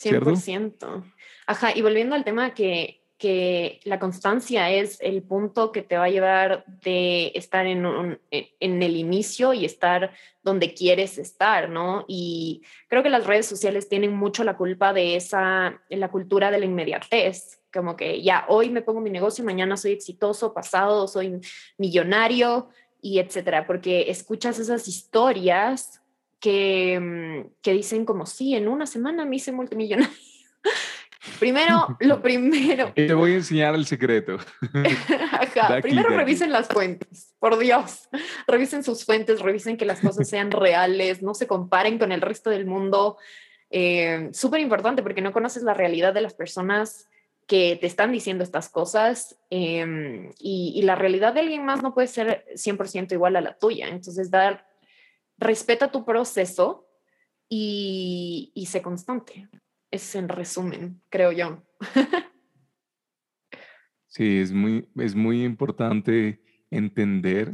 100%. 0.00 1.12
Ajá, 1.46 1.76
y 1.76 1.82
volviendo 1.82 2.14
al 2.14 2.24
tema 2.24 2.54
que, 2.54 3.03
que 3.24 3.80
la 3.84 3.98
constancia 3.98 4.68
es 4.68 4.98
el 5.00 5.22
punto 5.22 5.72
que 5.72 5.80
te 5.80 5.96
va 5.96 6.04
a 6.04 6.10
llevar 6.10 6.66
de 6.82 7.32
estar 7.34 7.66
en, 7.66 8.20
en 8.30 8.82
el 8.82 8.96
inicio 8.96 9.54
y 9.54 9.64
estar 9.64 10.10
donde 10.42 10.74
quieres 10.74 11.16
estar, 11.16 11.70
¿no? 11.70 12.04
Y 12.06 12.60
creo 12.86 13.02
que 13.02 13.08
las 13.08 13.26
redes 13.26 13.46
sociales 13.46 13.88
tienen 13.88 14.14
mucho 14.14 14.44
la 14.44 14.58
culpa 14.58 14.92
de 14.92 15.16
esa, 15.16 15.80
la 15.88 16.10
cultura 16.10 16.50
de 16.50 16.58
la 16.58 16.66
inmediatez 16.66 17.62
como 17.72 17.96
que 17.96 18.22
ya 18.22 18.44
hoy 18.48 18.68
me 18.68 18.82
pongo 18.82 19.00
mi 19.00 19.10
negocio, 19.10 19.42
mañana 19.42 19.78
soy 19.78 19.92
exitoso, 19.92 20.52
pasado 20.52 21.08
soy 21.08 21.40
millonario 21.78 22.68
y 23.00 23.20
etcétera, 23.20 23.66
porque 23.66 24.10
escuchas 24.10 24.58
esas 24.58 24.86
historias 24.86 26.02
que, 26.40 27.00
mm, 27.00 27.54
que 27.62 27.72
dicen 27.72 28.04
como, 28.04 28.26
sí, 28.26 28.54
en 28.54 28.68
una 28.68 28.84
semana 28.84 29.24
me 29.24 29.36
hice 29.36 29.50
multimillonario. 29.50 30.14
Primero, 31.38 31.96
lo 32.00 32.20
primero. 32.20 32.92
Te 32.94 33.14
voy 33.14 33.32
a 33.32 33.36
enseñar 33.36 33.74
el 33.74 33.86
secreto. 33.86 34.38
Primero 35.82 36.10
revisen 36.10 36.52
las 36.52 36.68
fuentes, 36.68 37.34
por 37.38 37.58
Dios. 37.58 38.08
Revisen 38.46 38.84
sus 38.84 39.04
fuentes, 39.04 39.40
revisen 39.40 39.76
que 39.76 39.84
las 39.84 40.00
cosas 40.00 40.28
sean 40.28 40.50
reales, 40.50 41.22
no 41.22 41.34
se 41.34 41.46
comparen 41.46 41.98
con 41.98 42.12
el 42.12 42.20
resto 42.20 42.50
del 42.50 42.66
mundo. 42.66 43.16
Eh, 43.70 44.30
Súper 44.32 44.60
importante 44.60 45.02
porque 45.02 45.22
no 45.22 45.32
conoces 45.32 45.62
la 45.62 45.74
realidad 45.74 46.12
de 46.12 46.20
las 46.20 46.34
personas 46.34 47.08
que 47.46 47.76
te 47.78 47.86
están 47.86 48.10
diciendo 48.10 48.42
estas 48.42 48.70
cosas 48.70 49.38
em, 49.50 50.30
y, 50.38 50.80
la 50.82 50.94
realidad 50.94 51.34
de 51.34 51.40
alguien 51.40 51.64
más 51.64 51.82
no 51.82 51.92
puede 51.92 52.08
ser 52.08 52.46
100% 52.54 53.12
igual 53.12 53.36
a 53.36 53.42
la 53.42 53.58
tuya. 53.58 53.88
Entonces, 53.88 54.30
dar, 54.30 54.66
respeta 55.36 55.90
tu 55.90 56.04
proceso 56.04 56.88
y, 57.48 58.50
y 58.54 58.66
sé 58.66 58.80
constante 58.80 59.48
es 59.94 60.14
en 60.16 60.28
resumen, 60.28 61.00
creo 61.08 61.30
yo. 61.30 61.64
sí, 64.08 64.38
es 64.38 64.52
muy, 64.52 64.88
es 64.96 65.14
muy 65.14 65.44
importante 65.44 66.42
entender 66.70 67.52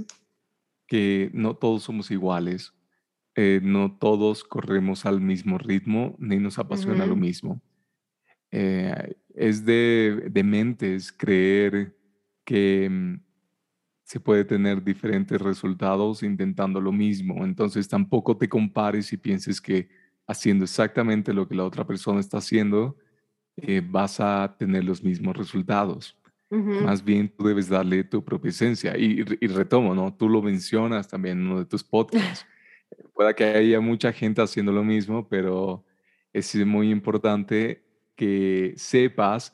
que 0.86 1.30
no 1.34 1.54
todos 1.54 1.82
somos 1.82 2.10
iguales, 2.10 2.72
eh, 3.34 3.60
no 3.62 3.98
todos 3.98 4.42
corremos 4.42 5.04
al 5.04 5.20
mismo 5.20 5.58
ritmo, 5.58 6.16
ni 6.18 6.38
nos 6.38 6.58
apasiona 6.58 7.04
lo 7.04 7.14
mismo. 7.14 7.60
Eh, 8.50 9.14
es 9.34 9.64
de, 9.66 10.28
de, 10.30 10.42
mentes 10.42 11.12
creer 11.12 11.94
que 12.44 12.88
mm, 12.90 13.22
se 14.02 14.18
puede 14.18 14.44
tener 14.44 14.82
diferentes 14.82 15.40
resultados 15.40 16.22
intentando 16.22 16.80
lo 16.80 16.90
mismo. 16.90 17.44
Entonces 17.44 17.86
tampoco 17.86 18.36
te 18.36 18.48
compares 18.48 19.12
y 19.12 19.18
pienses 19.18 19.60
que 19.60 19.88
haciendo 20.30 20.64
exactamente 20.64 21.32
lo 21.32 21.48
que 21.48 21.56
la 21.56 21.64
otra 21.64 21.84
persona 21.84 22.20
está 22.20 22.38
haciendo, 22.38 22.96
eh, 23.56 23.82
vas 23.84 24.20
a 24.20 24.54
tener 24.58 24.84
los 24.84 25.02
mismos 25.02 25.36
resultados. 25.36 26.16
Más 26.52 27.04
bien 27.04 27.28
tú 27.28 27.44
debes 27.44 27.68
darle 27.68 28.02
tu 28.02 28.24
propia 28.24 28.48
esencia. 28.48 28.96
Y, 28.96 29.22
retomo, 29.22 29.94
¿no? 29.94 30.12
Tú 30.12 30.28
lo 30.28 30.42
mencionas 30.42 31.06
también 31.06 31.38
en 31.38 31.46
uno 31.46 31.58
de 31.60 31.64
tus 31.64 31.84
podcasts. 31.84 32.44
Puede 33.14 33.36
que 33.36 33.44
haya 33.44 33.80
mucha 33.80 34.12
gente 34.12 34.42
haciendo 34.42 34.72
lo 34.72 34.82
mismo, 34.82 35.28
pero 35.28 35.84
es 36.32 36.56
muy 36.66 36.90
importante 36.90 37.84
que 38.16 38.74
sepas 38.76 39.52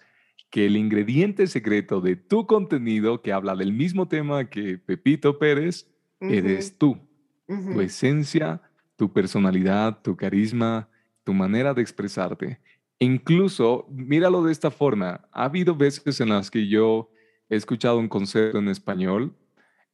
que 0.48 0.64
el 0.64 0.76
ingrediente 0.78 1.46
secreto 1.48 2.00
de 2.00 2.16
tu 2.16 2.46
contenido 2.46 3.20
que 3.20 3.32
habla 3.32 3.54
del 3.54 3.74
mismo 3.74 4.08
tema 4.08 4.48
que 4.48 4.78
Pepito 4.78 5.38
Pérez, 5.38 5.86
eres 6.18 6.78
tú. 6.78 6.98
Tu 7.46 7.80
esencia, 7.82 8.62
tu 8.96 9.12
personalidad, 9.12 10.00
tu 10.02 10.16
carisma, 10.16 10.88
tu 11.24 11.34
manera 11.34 11.74
de 11.74 11.82
expresarte. 11.82 12.60
Incluso, 12.98 13.86
míralo 13.90 14.42
de 14.42 14.52
esta 14.52 14.70
forma, 14.70 15.28
ha 15.32 15.44
habido 15.44 15.76
veces 15.76 16.20
en 16.20 16.30
las 16.30 16.50
que 16.50 16.66
yo 16.66 17.10
he 17.48 17.56
escuchado 17.56 17.98
un 17.98 18.08
concepto 18.08 18.58
en 18.58 18.68
español 18.68 19.34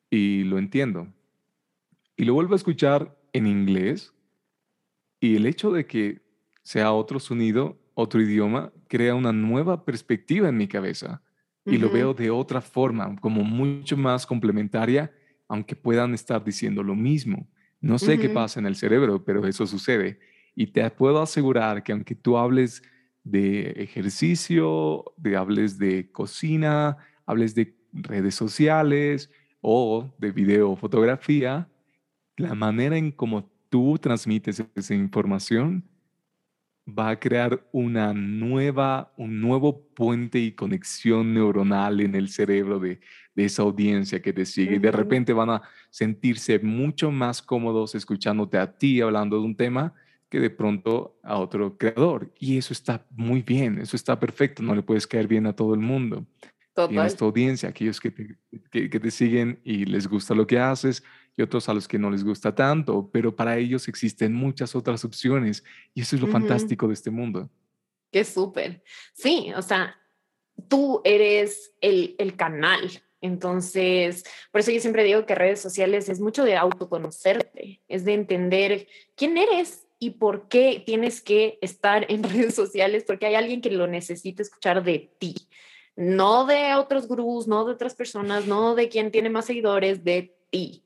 y 0.09 0.45
lo 0.45 0.59
entiendo. 0.59 1.09
Y 2.17 2.25
lo 2.25 2.35
vuelvo 2.35 2.53
a 2.53 2.57
escuchar 2.57 3.19
en 3.33 3.47
inglés 3.47 4.15
y 5.21 5.37
el 5.37 5.47
hecho 5.47 5.73
de 5.73 5.87
que 5.87 6.23
sea 6.63 6.93
otro 6.93 7.19
sonido, 7.19 7.81
otro 7.95 8.21
idioma, 8.21 8.73
crea 8.89 9.15
una 9.15 9.33
nueva 9.33 9.85
perspectiva 9.85 10.49
en 10.49 10.57
mi 10.57 10.69
cabeza 10.69 11.23
y 11.65 11.79
lo 11.79 11.91
veo 11.91 12.13
de 12.13 12.31
otra 12.31 12.61
forma, 12.61 13.17
como 13.21 13.45
mucho 13.45 13.97
más 13.97 14.27
complementaria, 14.27 15.13
aunque 15.49 15.77
puedan 15.77 16.13
estar 16.13 16.43
diciendo 16.43 16.83
lo 16.83 16.95
mismo. 16.95 17.49
No 17.83 17.99
sé 17.99 18.19
qué 18.19 18.31
pasa 18.31 18.61
en 18.61 18.67
el 18.67 18.77
cerebro, 18.77 19.25
pero 19.25 19.45
eso 19.47 19.67
sucede. 19.67 20.21
Y 20.55 20.69
te 20.69 20.89
puedo 20.91 21.21
asegurar 21.21 21.83
que 21.83 21.93
aunque 21.93 22.15
tú 22.15 22.39
hables 22.39 22.83
de 23.25 23.71
ejercicio, 23.73 25.05
de 25.17 25.37
hables 25.37 25.79
de 25.79 26.11
cocina, 26.13 26.97
hables 27.27 27.55
de 27.57 27.75
redes 27.93 28.37
sociales 28.37 29.31
o 29.61 30.15
de 30.19 30.31
video 30.31 30.71
o 30.71 30.77
fotografía, 30.77 31.69
la 32.37 32.55
manera 32.55 32.97
en 32.97 33.11
cómo 33.11 33.51
tú 33.69 33.99
transmites 33.99 34.63
esa 34.75 34.95
información 34.95 35.85
va 36.87 37.11
a 37.11 37.19
crear 37.19 37.67
una 37.73 38.13
nueva, 38.13 39.13
un 39.17 39.41
nuevo 39.41 39.87
puente 39.95 40.39
y 40.39 40.53
conexión 40.53 41.35
neuronal 41.35 42.01
en 42.01 42.15
el 42.15 42.29
cerebro 42.29 42.79
de, 42.79 43.01
esa 43.37 43.63
audiencia 43.63 44.21
que 44.21 44.33
te 44.33 44.45
sigue. 44.45 44.77
Y 44.77 44.79
de 44.79 44.91
repente 44.91 45.33
van 45.33 45.51
a 45.51 45.63
sentirse 45.91 46.59
mucho 46.59 47.11
más 47.11 47.43
cómodos 47.43 47.95
escuchándote 47.95 48.59
a 48.59 48.77
ti 48.77 49.01
hablando 49.01 49.39
de 49.39 49.45
un 49.45 49.57
tema 49.57 49.95
que 50.29 50.41
de 50.41 50.51
pronto 50.51 51.19
a 51.23 51.39
otro 51.39 51.77
creador. 51.77 52.33
Y 52.39 52.59
eso 52.59 52.73
está 52.73 53.07
muy 53.11 53.43
bien, 53.43 53.79
eso 53.79 53.97
está 53.97 54.19
perfecto, 54.19 54.63
no 54.63 54.75
le 54.75 54.83
puedes 54.83 55.07
caer 55.07 55.27
bien 55.27 55.47
a 55.47 55.55
todo 55.55 55.75
el 55.75 55.81
mundo. 55.81 56.27
Y 56.91 56.97
en 56.97 57.05
esta 57.05 57.27
audiencia, 57.27 57.69
aquellos 57.69 58.01
que 58.01 58.13
que, 58.71 58.89
que 58.89 59.01
te 59.01 59.11
siguen 59.11 59.61
y 59.63 59.85
les 59.85 60.09
gusta 60.09 60.35
lo 60.35 60.47
que 60.47 60.59
haces, 60.59 61.03
y 61.37 61.43
otros 61.43 61.69
a 61.69 61.75
los 61.75 61.89
que 61.89 61.99
no 61.99 62.11
les 62.11 62.25
gusta 62.25 62.55
tanto, 62.55 63.09
pero 63.13 63.35
para 63.35 63.57
ellos 63.57 63.89
existen 63.89 64.35
muchas 64.35 64.75
otras 64.75 65.05
opciones 65.05 65.65
y 65.95 66.03
eso 66.03 66.17
es 66.17 66.23
lo 66.23 66.29
fantástico 66.29 66.87
de 66.87 66.95
este 66.95 67.11
mundo. 67.11 67.51
Qué 68.11 68.25
súper. 68.25 68.83
Sí, 69.15 69.51
o 69.57 69.63
sea, 69.63 69.97
tú 70.69 71.01
eres 71.05 71.73
el, 71.81 72.15
el 72.19 72.37
canal. 72.37 72.91
Entonces, 73.23 74.25
por 74.51 74.61
eso 74.61 74.71
yo 74.71 74.81
siempre 74.81 75.05
digo 75.05 75.25
que 75.25 75.35
redes 75.35 75.61
sociales 75.61 76.11
es 76.11 76.21
mucho 76.21 76.45
de 76.45 76.57
autoconocerte, 76.57 77.81
es 77.89 78.05
de 78.05 78.13
entender 78.13 78.87
quién 79.17 79.39
eres 79.39 79.87
y 79.99 80.11
por 80.11 80.49
qué 80.49 80.83
tienes 80.85 81.23
que 81.23 81.59
estar 81.63 82.05
en 82.11 82.23
redes 82.23 82.55
sociales, 82.55 83.05
porque 83.07 83.27
hay 83.27 83.37
alguien 83.37 83.63
que 83.63 83.71
lo 83.71 83.87
necesita 83.87 84.43
escuchar 84.43 84.85
de 84.85 85.11
ti, 85.19 85.35
no 85.97 86.45
de 86.45 86.75
otros 86.75 87.09
gurús, 87.09 87.49
no 87.49 87.65
de 87.65 87.73
otras 87.73 87.95
personas, 87.95 88.47
no 88.47 88.75
de 88.75 88.91
quien 88.91 89.11
tiene 89.11 89.31
más 89.31 89.47
seguidores, 89.47 90.05
de 90.05 90.37
ti 90.51 90.85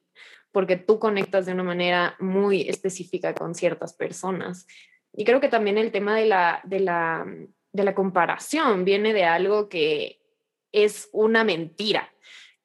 porque 0.57 0.79
tú 0.79 0.99
conectas 0.99 1.45
de 1.45 1.53
una 1.53 1.65
manera 1.65 2.17
muy 2.19 2.63
específica 2.63 3.35
con 3.35 3.55
ciertas 3.55 3.93
personas. 3.93 4.67
Y 5.13 5.27
creo 5.27 5.39
que 5.39 5.51
también 5.51 5.77
el 5.77 5.93
tema 5.93 6.17
de 6.17 6.25
la, 6.25 6.63
de 6.65 6.81
la, 6.81 7.27
de 7.73 7.85
la 7.85 7.95
comparación 7.95 8.87
viene 8.87 9.13
de 9.13 9.25
algo 9.25 9.69
que 9.69 10.19
es 10.73 11.11
una 11.13 11.45
mentira, 11.45 12.11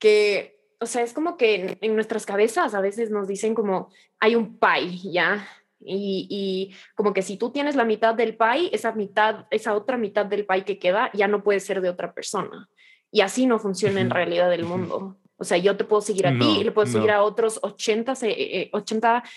que, 0.02 0.60
o 0.80 0.88
sea, 0.88 1.04
es 1.04 1.14
como 1.14 1.38
que 1.38 1.78
en, 1.80 1.96
nuestras 1.96 2.26
cabezas 2.26 2.74
a 2.74 2.82
veces 2.82 3.12
nos 3.12 3.28
dicen 3.28 3.54
como 3.54 3.90
hay 4.20 4.36
un 4.36 4.58
pie, 4.58 4.98
¿ya? 5.12 5.48
Y, 5.80 6.28
y, 6.30 6.76
como 6.96 7.14
que 7.14 7.22
si 7.22 7.38
tú 7.38 7.52
tienes 7.52 7.76
la 7.76 7.86
mitad 7.86 8.16
del 8.16 8.36
pie, 8.36 8.70
esa 8.74 8.92
mitad, 8.92 9.46
esa 9.52 9.76
otra 9.76 9.98
mitad 9.98 10.26
del 10.26 10.46
pie 10.46 10.66
que 10.66 10.80
queda 10.80 11.12
ya 11.14 11.28
no 11.28 11.44
puede 11.44 11.60
ser 11.60 11.82
de 11.82 11.90
otra 11.90 12.14
persona. 12.14 12.68
Y 13.12 13.22
así 13.22 13.46
no 13.46 13.60
funciona 13.60 14.02
en 14.02 14.10
realidad 14.10 14.52
el 14.54 14.64
mundo. 14.64 15.18
O 15.38 15.44
sea, 15.44 15.58
yo 15.58 15.78
te 15.78 15.84
puedo 15.84 16.02
seguir 16.02 16.28
a 16.28 16.38
ti 16.38 16.60
y 16.62 16.64
le 16.64 16.72
puedo 16.72 16.88
seguir 16.88 17.12
a 17.12 17.24
otros 17.24 17.60
80, 17.62 18.14
80 18.72 19.18
eh, 19.18 19.30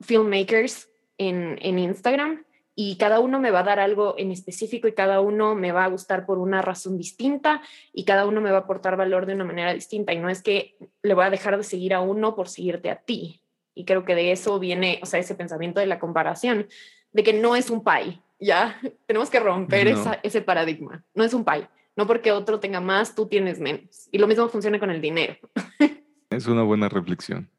filmmakers 0.00 0.90
en, 1.16 1.58
en 1.62 1.78
Instagram 1.78 2.44
y 2.74 2.96
cada 2.96 3.20
uno 3.20 3.40
me 3.40 3.50
va 3.50 3.60
a 3.60 3.64
dar 3.64 3.80
algo 3.80 4.14
en 4.16 4.30
específico 4.30 4.88
y 4.88 4.92
cada 4.92 5.20
uno 5.20 5.54
me 5.54 5.72
va 5.72 5.84
a 5.84 5.88
gustar 5.88 6.24
por 6.24 6.38
una 6.38 6.62
razón 6.62 6.96
distinta 6.96 7.62
y 7.92 8.04
cada 8.04 8.26
uno 8.26 8.40
me 8.40 8.50
va 8.50 8.58
a 8.58 8.60
aportar 8.60 8.96
valor 8.96 9.26
de 9.26 9.34
una 9.34 9.44
manera 9.44 9.74
distinta 9.74 10.12
y 10.12 10.18
no 10.18 10.28
es 10.28 10.42
que 10.42 10.76
le 11.02 11.14
voy 11.14 11.24
a 11.24 11.30
dejar 11.30 11.56
de 11.56 11.64
seguir 11.64 11.94
a 11.94 12.00
uno 12.00 12.34
por 12.34 12.48
seguirte 12.48 12.90
a 12.90 12.96
ti. 12.96 13.42
Y 13.74 13.84
creo 13.84 14.04
que 14.04 14.14
de 14.14 14.32
eso 14.32 14.58
viene, 14.58 15.00
o 15.02 15.06
sea, 15.06 15.20
ese 15.20 15.34
pensamiento 15.34 15.80
de 15.80 15.86
la 15.86 15.98
comparación, 15.98 16.68
de 17.12 17.22
que 17.22 17.32
no 17.32 17.56
es 17.56 17.70
un 17.70 17.82
pay, 17.82 18.20
¿ya? 18.38 18.80
Tenemos 19.06 19.30
que 19.30 19.40
romper 19.40 19.94
ese 20.22 20.42
paradigma, 20.42 21.04
no 21.14 21.24
es 21.24 21.34
un 21.34 21.44
pay. 21.44 21.66
No 21.96 22.06
porque 22.06 22.32
otro 22.32 22.60
tenga 22.60 22.80
más, 22.80 23.14
tú 23.14 23.26
tienes 23.26 23.58
menos. 23.58 24.08
Y 24.10 24.18
lo 24.18 24.26
mismo 24.26 24.48
funciona 24.48 24.78
con 24.78 24.90
el 24.90 25.00
dinero. 25.00 25.36
Es 26.30 26.46
una 26.46 26.62
buena 26.62 26.88
reflexión. 26.88 27.50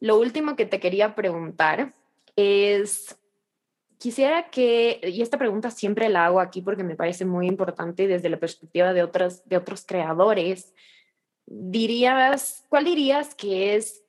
Lo 0.00 0.18
último 0.18 0.56
que 0.56 0.64
te 0.64 0.80
quería 0.80 1.14
preguntar 1.14 1.92
es, 2.36 3.17
quisiera 3.98 4.50
que, 4.50 5.00
y 5.02 5.22
esta 5.22 5.38
pregunta 5.38 5.70
siempre 5.70 6.08
la 6.08 6.26
hago 6.26 6.40
aquí 6.40 6.62
porque 6.62 6.84
me 6.84 6.96
parece 6.96 7.24
muy 7.24 7.46
importante 7.46 8.06
desde 8.06 8.28
la 8.28 8.38
perspectiva 8.38 8.92
de, 8.92 9.02
otras, 9.02 9.46
de 9.48 9.56
otros 9.56 9.84
creadores, 9.84 10.74
dirías, 11.46 12.64
¿cuál 12.68 12.84
dirías 12.84 13.34
que 13.34 13.74
es 13.74 14.04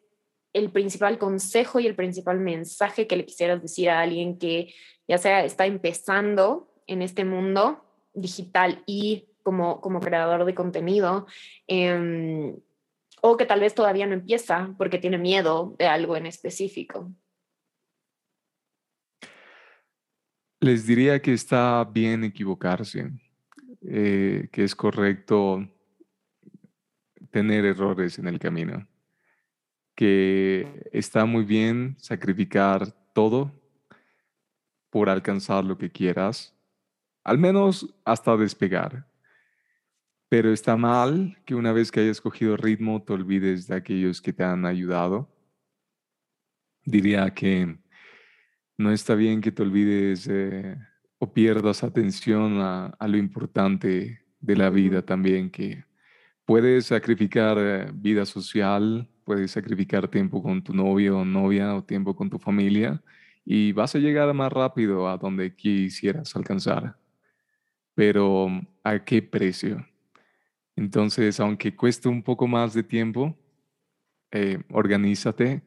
el 0.54 0.71
principal 0.71 1.17
consejo 1.17 1.80
y 1.80 1.88
el 1.88 1.95
principal 1.95 2.39
mensaje 2.39 3.08
que 3.08 3.15
le 3.15 3.25
quisieras 3.25 3.62
decir 3.62 3.89
a 3.89 4.02
alguien 4.02 4.38
que 4.38 4.73
ya 5.08 5.17
sea 5.17 5.43
está 5.43 5.65
empezando 5.65 6.71
en 6.88 7.02
este 7.02 7.23
mundo 7.23 7.84
digital 8.13 8.84
y 8.86 9.25
como, 9.43 9.82
como 9.82 9.99
creador 9.99 10.45
de 10.45 10.56
contenido, 10.56 11.28
em, 11.67 12.56
o 13.21 13.38
que 13.38 13.45
tal 13.45 13.60
vez 13.60 13.73
todavía 13.73 14.08
no 14.08 14.13
empieza 14.13 14.73
porque 14.78 14.99
tiene 14.99 15.17
miedo 15.17 15.75
de 15.78 15.88
algo 15.88 16.15
en 16.15 16.25
específico. 16.25 17.12
Les 20.62 20.86
diría 20.86 21.22
que 21.22 21.34
está 21.34 21.84
bien 21.86 22.24
equivocarse. 22.24 23.12
eh, 23.82 24.50
que 24.52 24.63
es 24.63 24.76
correcto 24.76 25.65
tener 27.32 27.65
errores 27.65 28.19
en 28.19 28.28
el 28.28 28.39
camino, 28.39 28.88
que 29.95 30.89
está 30.91 31.26
muy 31.26 31.43
bien 31.45 31.95
sacrificar 31.98 32.91
todo 33.13 33.52
por 34.89 35.10
alcanzar 35.10 35.63
lo 35.63 35.78
que 35.78 35.89
quieras, 35.89 36.56
al 37.24 37.38
menos 37.38 37.93
hasta 38.04 38.36
despegar. 38.36 39.08
Pero 40.28 40.52
está 40.52 40.76
mal 40.76 41.41
que 41.45 41.56
una 41.56 41.72
vez 41.72 41.91
que 41.91 42.02
hayas 42.02 42.22
cogido 42.22 42.58
ritmo 42.58 43.02
te 43.02 43.13
olvides 43.13 43.67
de 43.67 43.76
aquellos 43.76 44.22
que 44.22 44.34
te 44.34 44.43
han 44.43 44.65
ayudado. 44.65 45.28
Diría 46.86 47.34
que 47.34 47.78
no 48.79 48.93
está 48.93 49.13
bien 49.13 49.41
que 49.41 49.51
te 49.51 49.61
olvides 49.61 50.25
eh, 50.31 50.77
o 51.17 51.33
pierdas 51.33 51.83
atención 51.83 52.61
a, 52.61 52.95
lo 53.07 53.17
importante 53.17 54.21
de 54.39 54.55
la 54.55 54.69
vida 54.69 55.01
también, 55.01 55.49
que 55.51 55.83
puedes 56.45 56.85
sacrificar 56.85 57.57
eh, 57.59 57.91
vida 57.93 58.25
social, 58.25 59.09
puedes 59.25 59.51
sacrificar 59.51 60.07
tiempo 60.07 60.41
con 60.41 60.63
tu 60.63 60.73
novio 60.73 61.19
o 61.19 61.25
novia 61.25 61.75
o 61.75 61.83
tiempo 61.83 62.15
con 62.15 62.29
tu 62.29 62.39
familia 62.39 63.03
y 63.43 63.73
vas 63.73 63.95
a 63.95 63.99
llegar 63.99 64.33
más 64.33 64.49
rápido 64.49 65.09
a 65.09 65.17
donde 65.17 65.53
quisieras 65.53 66.33
alcanzar. 66.37 66.95
Pero 67.95 68.47
¿a 68.81 69.03
qué 69.03 69.21
precio? 69.21 69.85
Entonces, 70.77 71.37
aunque 71.41 71.75
cueste 71.75 72.07
un 72.07 72.23
poco 72.23 72.47
más 72.47 72.73
de 72.73 72.83
tiempo, 72.83 73.37
eh, 74.31 74.63
organízate, 74.71 75.63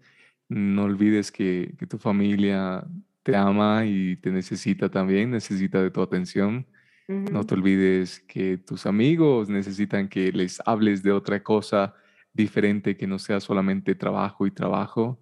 no 0.53 0.85
olvides 0.85 1.33
que, 1.33 1.75
que 1.79 1.87
tu 1.87 1.99
familia 1.99 2.85
te 3.23 3.35
ama 3.35 3.87
y 3.87 4.17
te 4.17 4.31
necesita 4.31 4.91
también, 4.91 5.31
necesita 5.31 5.83
de 5.83 5.91
tu 5.91 6.03
atención. 6.03 6.67
No 7.09 7.45
te 7.45 7.55
olvides 7.55 8.21
que 8.21 8.59
tus 8.59 8.87
amigos 8.87 9.49
necesitan 9.49 10.09
que 10.09 10.33
les 10.33 10.63
hables 10.65 11.03
de 11.03 11.13
otra 11.13 11.43
cosa 11.43 11.95
diferente 12.33 12.97
que 12.97 13.07
no 13.07 13.19
sea 13.19 13.41
solamente 13.41 13.95
trabajo 13.95 14.47
y 14.47 14.51
trabajo. 14.51 15.21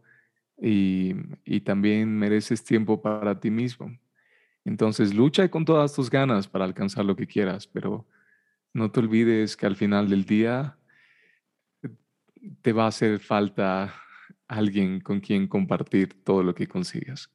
Y, 0.61 1.14
y 1.45 1.61
también 1.61 2.16
mereces 2.16 2.62
tiempo 2.62 3.01
para 3.01 3.40
ti 3.40 3.51
mismo. 3.51 3.97
Entonces 4.64 5.14
lucha 5.14 5.49
con 5.49 5.64
todas 5.64 5.95
tus 5.95 6.11
ganas 6.11 6.47
para 6.49 6.64
alcanzar 6.64 7.05
lo 7.05 7.16
que 7.16 7.27
quieras, 7.27 7.66
pero 7.66 8.07
no 8.75 8.90
te 8.90 9.01
olvides 9.01 9.57
que 9.57 9.66
al 9.66 9.77
final 9.77 10.09
del 10.09 10.25
día 10.25 10.77
te 12.62 12.73
va 12.73 12.85
a 12.85 12.88
hacer 12.88 13.21
falta 13.21 13.95
alguien 14.51 15.01
con 15.01 15.21
quien 15.21 15.47
compartir 15.47 16.23
todo 16.25 16.43
lo 16.43 16.55
que 16.55 16.67
consigas. 16.67 17.31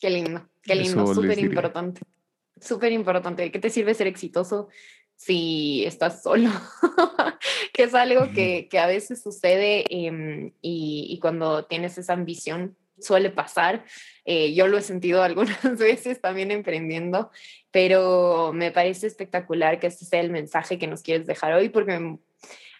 Qué 0.00 0.10
lindo, 0.10 0.48
qué 0.62 0.74
lindo, 0.74 1.14
súper 1.14 1.38
importante. 1.38 2.02
Súper 2.60 2.92
importante. 2.92 3.50
¿Qué 3.50 3.58
te 3.58 3.70
sirve 3.70 3.94
ser 3.94 4.08
exitoso 4.08 4.68
si 5.14 5.84
estás 5.86 6.22
solo? 6.22 6.50
que 7.72 7.84
es 7.84 7.94
algo 7.94 8.32
que, 8.32 8.68
que 8.68 8.78
a 8.78 8.86
veces 8.86 9.22
sucede 9.22 9.84
em, 9.88 10.52
y, 10.60 11.06
y, 11.08 11.18
cuando 11.20 11.64
tienes 11.66 11.96
esa 11.98 12.12
ambición 12.14 12.76
suele 12.98 13.30
pasar. 13.30 13.84
Eh, 14.24 14.54
yo 14.54 14.66
lo 14.66 14.78
he 14.78 14.82
sentido 14.82 15.22
algunas 15.22 15.78
veces 15.78 16.20
también 16.20 16.50
emprendiendo, 16.50 17.30
pero 17.70 18.52
me 18.52 18.70
parece 18.70 19.06
espectacular 19.06 19.78
que 19.78 19.86
este 19.86 20.04
sea 20.04 20.20
el 20.20 20.30
mensaje 20.30 20.78
que 20.78 20.86
nos 20.86 21.02
quieres 21.02 21.26
dejar 21.26 21.54
hoy 21.54 21.68
porque 21.68 22.18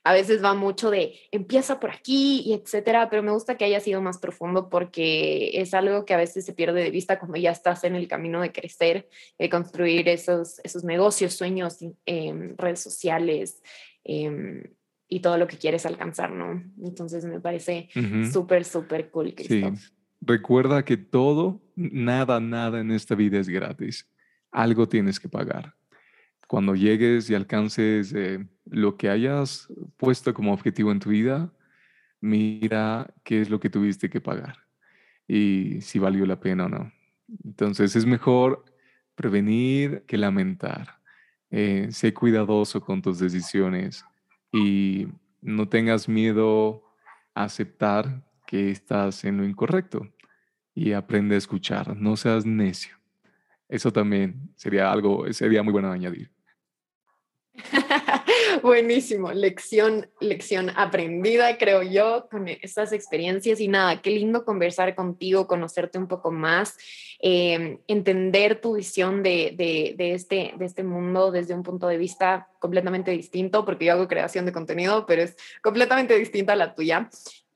a 0.07 0.13
veces 0.13 0.41
va 0.43 0.55
mucho 0.55 0.89
de 0.93 1.15
empieza 1.33 1.81
por 1.81 1.91
aquí 1.91 2.41
y 2.47 2.53
etcétera, 2.53 3.11
pero 3.11 3.25
me 3.25 3.33
gusta 3.33 3.57
que 3.57 3.65
haya 3.65 3.81
sido 3.81 4.01
más 4.01 4.19
profundo 4.19 4.69
porque 4.69 5.51
es 5.55 5.75
algo 5.75 6.05
que 6.05 6.15
a 6.15 6.17
veces 6.17 6.45
se 6.45 6.53
pierde 6.53 6.81
de 6.81 6.93
vista 6.93 7.19
cuando 7.19 7.39
ya 7.39 7.51
estás 7.51 7.83
en 7.83 7.97
el 7.97 8.07
camino 8.07 8.41
de 8.41 8.53
crecer, 8.53 9.09
de 9.37 9.51
construir 9.51 10.09
esos, 10.09 10.61
esos 10.63 10.85
negocios, 10.85 11.35
sueños, 11.35 11.79
en 12.07 12.57
redes 12.57 12.79
sociales 12.79 13.61
em, 14.05 14.63
y 15.09 15.19
todo 15.19 15.39
lo 15.39 15.49
que 15.49 15.59
quieres 15.59 15.85
alcanzar, 15.87 16.31
¿no? 16.31 16.63
Entonces 16.85 17.25
me 17.25 17.41
parece 17.41 17.89
súper, 18.33 18.65
súper 18.65 19.11
cool, 19.11 19.35
Christoph. 19.35 19.77
Sí. 19.77 19.93
Recuerda 20.21 20.85
que 20.85 20.97
todo, 20.97 21.61
nada, 21.75 22.39
nada 22.39 22.81
en 22.81 22.93
esta 22.93 23.17
vida 23.17 23.41
es 23.41 23.49
gratis. 23.49 24.09
Algo 24.53 24.89
tienes 24.89 25.19
que 25.19 25.29
pagar 25.29 25.75
cuando 26.47 26.75
llegues 26.75 27.29
y 27.31 27.35
alcances 27.35 28.13
eh, 28.15 28.47
lo 28.67 28.97
que 28.97 29.09
hayas 29.09 29.69
puesto 29.97 30.33
como 30.35 30.53
objetivo 30.53 30.93
en 30.93 31.01
tu 31.01 31.11
vida, 31.11 31.53
mira 32.21 33.13
qué 33.25 33.41
es 33.41 33.51
lo 33.51 33.61
que 33.61 33.71
tuviste 33.71 34.11
que 34.11 34.21
pagar 34.21 34.67
y 35.29 35.81
si 35.81 35.99
valió 35.99 36.27
la 36.27 36.41
pena 36.41 36.67
o 36.67 36.69
no. 36.69 36.93
Entonces 37.45 37.97
es 37.97 38.07
mejor 38.07 38.65
prevenir 39.15 40.05
que 40.07 40.17
lamentar. 40.17 41.01
Eh, 41.51 41.89
sé 41.91 42.13
cuidadoso 42.13 42.81
con 42.81 43.03
tus 43.03 43.19
decisiones 43.19 44.05
y 44.53 45.07
no 45.41 45.69
tengas 45.69 46.09
miedo 46.09 46.83
a 47.35 47.45
aceptar 47.45 48.25
que 48.47 48.71
estás 48.71 49.25
en 49.25 49.39
lo 49.39 49.45
incorrecto 49.45 50.09
y 50.75 50.93
aprende 50.93 51.35
a 51.35 51.39
escuchar, 51.39 51.97
no 51.97 52.17
seas 52.17 52.45
necio. 52.45 52.97
Eso 53.69 53.93
también 53.93 54.51
sería 54.55 54.93
algo, 54.93 55.33
sería 55.33 55.63
muy 55.63 55.73
bueno 55.73 55.91
añadir. 55.91 56.36
Buenísimo, 58.63 59.33
lección, 59.33 60.09
lección 60.21 60.71
aprendida, 60.77 61.57
creo 61.59 61.83
yo, 61.83 62.29
con 62.31 62.49
estas 62.49 62.93
experiencias 62.93 63.61
y 63.61 63.69
nada, 63.69 64.01
qué 64.03 64.11
lindo 64.11 64.45
conversar 64.45 64.95
contigo, 64.95 65.47
conocerte 65.47 65.99
un 65.99 66.07
poco 66.07 66.31
más, 66.31 66.77
em, 67.21 67.79
entender 67.89 68.61
tu 68.61 68.77
visión 68.77 69.23
de, 69.23 69.55
de, 69.57 70.13
este, 70.13 70.55
de 70.57 70.65
este 70.65 70.83
mundo 70.83 71.31
desde 71.31 71.55
un 71.55 71.63
punto 71.63 71.89
de 71.89 71.99
vista 71.99 72.49
completamente 72.59 73.11
distinto, 73.11 73.65
porque 73.65 73.87
yo 73.87 73.93
hago 73.93 74.09
creación 74.09 74.47
de 74.47 74.53
contenido, 74.53 75.07
pero 75.07 75.23
es 75.23 75.37
completamente 75.63 76.19
distinta 76.19 76.53
a 76.53 76.57
la 76.57 76.75
tuya. 76.75 77.09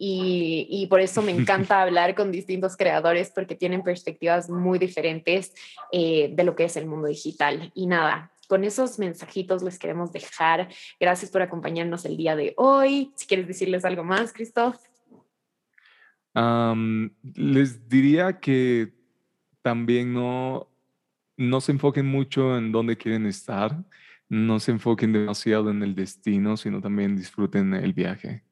Y, 0.02 0.66
y, 0.70 0.86
por 0.86 1.00
eso 1.00 1.20
me 1.20 1.30
encanta 1.36 1.82
hablar 1.82 2.14
con 2.14 2.32
distintos 2.32 2.74
creadores 2.74 3.30
porque 3.34 3.54
tienen 3.54 3.82
perspectivas 3.82 4.48
muy 4.48 4.78
diferentes 4.78 5.52
eh, 5.92 6.30
de 6.32 6.44
lo 6.44 6.56
que 6.56 6.64
es 6.64 6.76
el 6.78 6.86
mundo 6.86 7.06
digital. 7.08 7.70
Y 7.74 7.86
nada, 7.86 8.30
con 8.50 8.64
esos 8.64 8.98
mensajitos 8.98 9.62
les 9.62 9.78
queremos 9.78 10.10
dejar. 10.12 10.68
Gracias 10.98 11.30
por 11.30 11.40
acompañarnos 11.40 12.04
el 12.04 12.16
día 12.16 12.34
de 12.34 12.52
hoy. 12.56 13.12
Si 13.14 13.28
quieres 13.28 13.46
decirles 13.46 13.84
algo 13.84 14.02
más, 14.02 14.32
Christoph. 14.32 14.76
les 17.22 17.88
diría 17.88 18.40
que 18.40 18.92
también 19.62 20.12
no, 20.12 20.68
no 21.36 21.60
se 21.60 21.70
enfoquen 21.70 22.06
mucho 22.06 22.58
en 22.58 22.72
dónde 22.72 22.96
quieren 22.96 23.24
estar, 23.26 23.84
no 24.28 24.58
se 24.58 24.72
enfoquen 24.72 25.12
demasiado 25.12 25.70
en 25.70 25.84
el 25.84 25.94
destino, 25.94 26.56
sino 26.56 26.80
también 26.80 27.16
disfruten 27.16 27.72
el 27.72 27.92
viaje. 27.92 28.42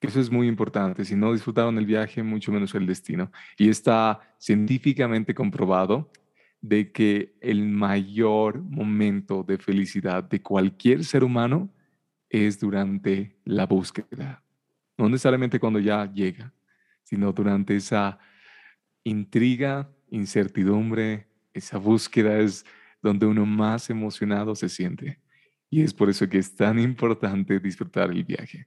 Eso 0.00 0.20
es 0.20 0.30
muy 0.30 0.46
importante. 0.46 1.04
Si 1.04 1.16
no 1.16 1.32
disfrutaron 1.32 1.76
el 1.78 1.86
viaje, 1.86 2.22
mucho 2.22 2.52
menos 2.52 2.76
el 2.76 2.86
destino. 2.86 3.32
Y 3.56 3.70
está 3.70 4.20
científicamente 4.38 5.34
comprobado 5.34 6.12
de 6.60 6.90
que 6.92 7.36
el 7.40 7.64
mayor 7.68 8.60
momento 8.62 9.42
de 9.42 9.58
felicidad 9.58 10.24
de 10.24 10.42
cualquier 10.42 11.04
ser 11.04 11.22
humano 11.24 11.70
es 12.28 12.58
durante 12.58 13.38
la 13.44 13.66
búsqueda. 13.66 14.42
No 14.96 15.08
necesariamente 15.08 15.60
cuando 15.60 15.78
ya 15.78 16.12
llega, 16.12 16.52
sino 17.04 17.32
durante 17.32 17.76
esa 17.76 18.18
intriga, 19.04 19.88
incertidumbre, 20.10 21.28
esa 21.54 21.78
búsqueda 21.78 22.38
es 22.38 22.64
donde 23.00 23.26
uno 23.26 23.46
más 23.46 23.88
emocionado 23.90 24.54
se 24.54 24.68
siente. 24.68 25.20
Y 25.70 25.82
es 25.82 25.94
por 25.94 26.10
eso 26.10 26.28
que 26.28 26.38
es 26.38 26.54
tan 26.54 26.78
importante 26.78 27.60
disfrutar 27.60 28.10
el 28.10 28.24
viaje. 28.24 28.66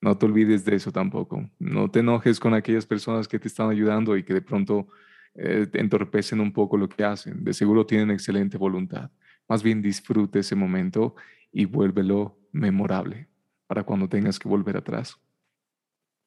No 0.00 0.16
te 0.16 0.26
olvides 0.26 0.64
de 0.64 0.76
eso 0.76 0.92
tampoco. 0.92 1.48
No 1.58 1.90
te 1.90 2.00
enojes 2.00 2.38
con 2.38 2.54
aquellas 2.54 2.86
personas 2.86 3.26
que 3.28 3.38
te 3.38 3.48
están 3.48 3.70
ayudando 3.70 4.16
y 4.16 4.22
que 4.22 4.34
de 4.34 4.42
pronto 4.42 4.88
eh, 5.34 5.66
entorpecen 5.74 6.40
un 6.40 6.52
poco 6.52 6.76
lo 6.76 6.88
que 6.88 7.04
hacen. 7.04 7.44
De 7.44 7.54
seguro 7.54 7.86
tienen 7.86 8.10
excelente 8.10 8.58
voluntad. 8.58 9.10
Más 9.48 9.62
bien 9.62 9.82
disfrute 9.82 10.40
ese 10.40 10.54
momento 10.54 11.14
y 11.50 11.64
vuélvelo 11.64 12.38
memorable 12.52 13.28
para 13.66 13.84
cuando 13.84 14.08
tengas 14.08 14.38
que 14.38 14.48
volver 14.48 14.76
atrás. 14.76 15.18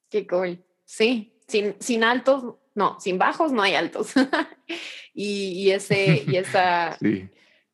Qué 0.10 0.26
cool. 0.28 0.64
Sí, 0.86 1.39
sin, 1.47 1.76
sin 1.80 2.03
altos, 2.03 2.56
no, 2.74 2.99
sin 2.99 3.18
bajos 3.18 3.51
no 3.51 3.62
hay 3.62 3.76
altos. 3.76 4.14
y, 5.14 5.70
ese, 5.70 6.24
y 6.28 6.36
esa, 6.38 6.97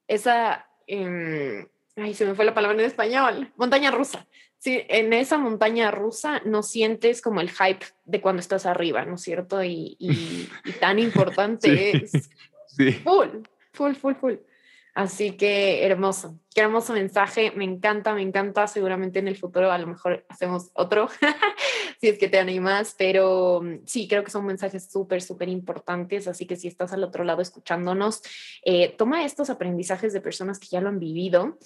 esa, 0.08 0.68
em, 0.88 1.68
ay, 1.96 2.14
se 2.14 2.26
me 2.26 2.36
fue 2.36 2.46
la 2.46 2.54
palabra 2.54 2.78
en 2.80 2.86
español, 2.86 3.52
montaña 3.58 3.92
rusa. 3.92 4.28
Sí, 4.62 4.80
en 4.89 5.12
esa 5.12 5.39
montaña 5.39 5.89
rusa 5.89 6.39
no 6.45 6.62
sientes 6.62 7.24
como 7.24 7.41
el 7.41 7.49
hype 7.49 7.84
de 8.05 8.22
cuando 8.22 8.41
estás 8.41 8.68
arriba, 8.68 9.03
¿no 9.05 9.16
es 9.16 9.22
cierto? 9.22 9.64
Y, 9.64 9.97
y, 9.97 10.47
tan 10.80 10.99
importante 10.99 11.97
es. 11.97 12.12
Sí. 12.68 12.93
Full, 12.93 13.43
full, 13.74 13.95
full, 13.95 14.14
full. 14.14 14.36
Así 14.93 15.32
que 15.32 15.86
hermoso, 15.86 16.39
qué 16.55 16.62
hermoso 16.62 16.93
mensaje, 16.93 17.51
me 17.53 17.66
encanta, 17.66 18.14
me 18.14 18.22
encanta, 18.22 18.66
seguramente 18.66 19.20
en 19.20 19.28
el 19.28 19.36
futuro 19.36 19.70
a 19.74 19.78
lo 19.78 19.88
mejor 19.88 20.26
hacemos 20.30 20.72
otro, 20.74 21.09
si 21.99 22.07
es 22.07 22.18
que 22.18 22.30
te 22.30 22.39
animas, 22.39 22.95
pero 22.97 23.62
mm, 23.62 23.80
sí, 23.86 24.07
creo 24.07 24.24
que 24.24 24.32
son 24.32 24.45
mensajes 24.45 24.89
súper, 24.89 25.22
súper 25.22 25.49
importantes, 25.49 26.30
así 26.30 26.45
que 26.45 26.55
si 26.55 26.70
estás 26.70 26.93
al 26.93 27.03
otro 27.03 27.26
lado 27.26 27.41
escuchándonos, 27.41 28.22
eh, 28.64 28.95
toma 28.97 29.26
estos 29.26 29.49
aprendizajes 29.49 30.14
de 30.14 30.22
personas 30.22 30.59
que 30.59 30.68
ya 30.68 30.80
lo 30.80 30.88
han 30.88 30.99
vivido. 30.99 31.57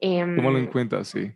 Tómalo 0.00 0.58
en 0.58 0.64
em, 0.64 0.70
cuenta, 0.70 1.02
sí. 1.02 1.32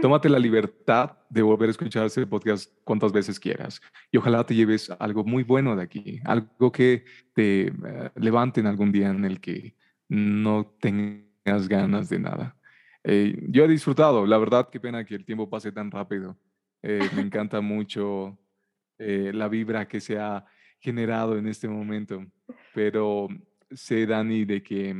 Tómate 0.00 0.28
la 0.28 0.40
libertad 0.40 1.18
de 1.30 1.40
volver 1.40 1.68
a 1.68 1.70
escuchar 1.70 2.06
ese 2.06 2.26
podcast 2.26 2.72
cuantas 2.82 3.12
veces 3.12 3.38
quieras 3.38 3.80
y 4.10 4.16
ojalá 4.16 4.44
te 4.44 4.56
lleves 4.56 4.90
algo 4.98 5.22
muy 5.22 5.44
bueno 5.44 5.76
de 5.76 5.84
aquí, 5.84 6.20
algo 6.24 6.72
que 6.72 7.04
te 7.32 7.68
eh, 7.68 8.10
levante 8.16 8.58
en 8.58 8.66
algún 8.66 8.90
día 8.90 9.10
en 9.10 9.24
el 9.24 9.40
que 9.40 9.76
no 10.08 10.66
tengas 10.80 11.68
ganas 11.68 12.08
de 12.08 12.18
nada. 12.18 12.56
Eh, 13.04 13.34
yo 13.48 13.64
he 13.64 13.68
disfrutado, 13.68 14.26
la 14.26 14.38
verdad, 14.38 14.68
qué 14.70 14.78
pena 14.78 15.04
que 15.04 15.14
el 15.14 15.24
tiempo 15.24 15.48
pase 15.48 15.72
tan 15.72 15.90
rápido. 15.90 16.38
Eh, 16.82 17.08
me 17.14 17.22
encanta 17.22 17.60
mucho 17.60 18.38
eh, 18.98 19.32
la 19.34 19.48
vibra 19.48 19.88
que 19.88 20.00
se 20.00 20.18
ha 20.18 20.44
generado 20.78 21.38
en 21.38 21.46
este 21.46 21.68
momento, 21.68 22.24
pero 22.74 23.28
sé, 23.70 24.06
Dani, 24.06 24.44
de 24.44 24.62
que 24.62 24.94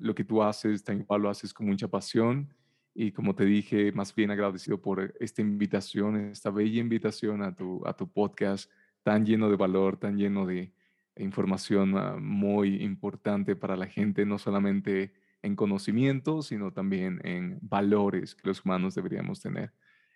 lo 0.00 0.14
que 0.14 0.24
tú 0.24 0.42
haces, 0.42 0.82
tan 0.82 1.00
igual 1.00 1.22
lo 1.22 1.28
haces 1.28 1.52
con 1.52 1.66
mucha 1.66 1.86
pasión 1.86 2.48
y 2.94 3.12
como 3.12 3.34
te 3.34 3.44
dije, 3.44 3.92
más 3.92 4.14
bien 4.14 4.30
agradecido 4.30 4.80
por 4.80 5.14
esta 5.20 5.42
invitación, 5.42 6.16
esta 6.16 6.50
bella 6.50 6.80
invitación 6.80 7.42
a 7.42 7.54
tu, 7.54 7.86
a 7.86 7.94
tu 7.94 8.10
podcast 8.10 8.70
tan 9.02 9.24
lleno 9.24 9.48
de 9.48 9.56
valor, 9.56 9.96
tan 9.96 10.18
lleno 10.18 10.46
de, 10.46 10.72
información 11.16 11.96
ah, 11.96 12.16
muy 12.18 12.82
importante 12.82 13.56
para 13.56 13.76
la 13.76 13.86
gente, 13.86 14.24
no 14.26 14.38
solamente 14.38 15.12
en 15.42 15.56
conocimiento, 15.56 16.42
sino 16.42 16.72
también 16.72 17.20
en 17.24 17.58
valores 17.62 18.34
que 18.34 18.48
los 18.48 18.64
humanos 18.64 18.94
deberíamos 18.94 19.40
tener. 19.40 19.72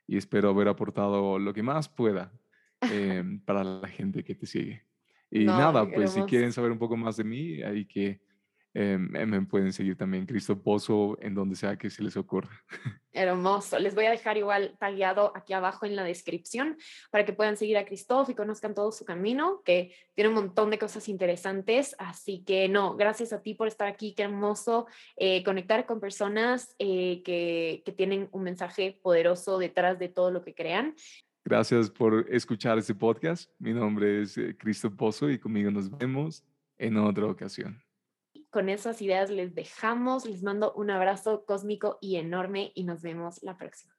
Y 0.07 0.16
espero 0.16 0.51
haber 0.51 0.68
aportado 0.68 1.39
lo 1.39 1.55
que 1.55 1.62
más 1.62 1.89
pueda 1.89 2.33
em, 2.81 3.41
para 3.45 3.64
la 3.64 3.89
gente 3.89 4.22
que 4.22 4.35
te 4.35 4.47
sigue. 4.47 4.85
Y 5.31 5.47
nada, 5.47 5.91
pues 5.91 6.12
si 6.12 6.22
quieren 6.22 6.53
saber 6.53 6.70
un 6.70 6.79
poco 6.79 6.97
más 6.97 7.16
de 7.16 7.25
mí, 7.25 7.62
hay 7.62 7.87
que 7.87 8.20
Em, 8.77 9.09
me 9.09 9.41
pueden 9.43 9.72
seguir 9.72 9.97
también 9.97 10.27
Cristo 10.27 10.61
Pozo 10.61 11.16
en 11.20 11.33
donde 11.33 11.55
sea 11.55 11.77
que 11.77 11.91
se 11.91 12.03
les 12.03 12.16
ocurra. 12.16 12.51
Hermoso. 13.12 13.79
Les 13.79 13.95
voy 13.95 14.07
a 14.07 14.11
dejar 14.11 14.37
igual 14.37 14.77
tagueado 14.81 15.33
aquí 15.37 15.53
abajo 15.53 15.87
en 15.87 15.95
la 15.95 16.03
descripción 16.03 16.77
para 17.12 17.25
que 17.25 17.33
puedan 17.33 17.57
seguir 17.57 17.79
a 17.79 17.85
Cristóbal 17.85 18.27
y 18.29 18.35
conozcan 18.35 18.75
todo 18.75 18.91
su 18.91 19.05
camino, 19.05 19.62
que 19.64 19.95
tiene 20.14 20.31
un 20.31 20.35
montón 20.35 20.70
de 20.70 20.81
cosas 20.81 21.09
interesantes. 21.09 21.95
Así 22.01 22.43
que 22.45 22.68
no, 22.68 22.97
gracias 22.97 23.33
a 23.33 23.43
ti 23.43 23.55
por 23.55 23.68
estar 23.68 23.87
aquí. 23.87 24.12
Qué 24.12 24.25
hermoso 24.25 24.89
eh, 25.16 25.45
conectar 25.45 25.87
con 25.87 26.01
personas 26.01 26.75
eh, 26.81 27.22
que, 27.25 27.83
que 27.85 27.93
tienen 27.93 28.29
un 28.33 28.43
mensaje 28.43 28.99
poderoso 29.01 29.59
detrás 29.59 30.01
de 30.01 30.09
todo 30.09 30.33
lo 30.33 30.43
que 30.43 30.53
crean. 30.53 30.97
Gracias 31.45 31.91
por 31.91 32.27
escuchar 32.29 32.79
este 32.79 32.97
podcast. 32.97 33.49
Mi 33.61 33.72
nombre 33.72 34.22
es 34.22 34.37
eh, 34.37 34.57
Cristo 34.59 34.91
Pozo 34.91 35.31
y 35.31 35.39
conmigo 35.39 35.70
nos 35.70 35.97
vemos 35.97 36.43
en 36.77 36.97
otra 36.97 37.27
ocasión 37.27 37.84
con 38.55 38.68
esas 38.68 39.02
ideas 39.02 39.30
les 39.30 39.52
dejamos. 39.52 40.26
Les 40.26 40.44
mando 40.44 40.72
un 40.74 40.88
abrazo 40.88 41.44
cósmico 41.44 41.98
y 42.00 42.16
enorme 42.16 42.70
y 42.76 42.84
nos 42.84 43.02
vemos 43.02 43.42
la 43.42 43.59
próxima. 43.59 43.92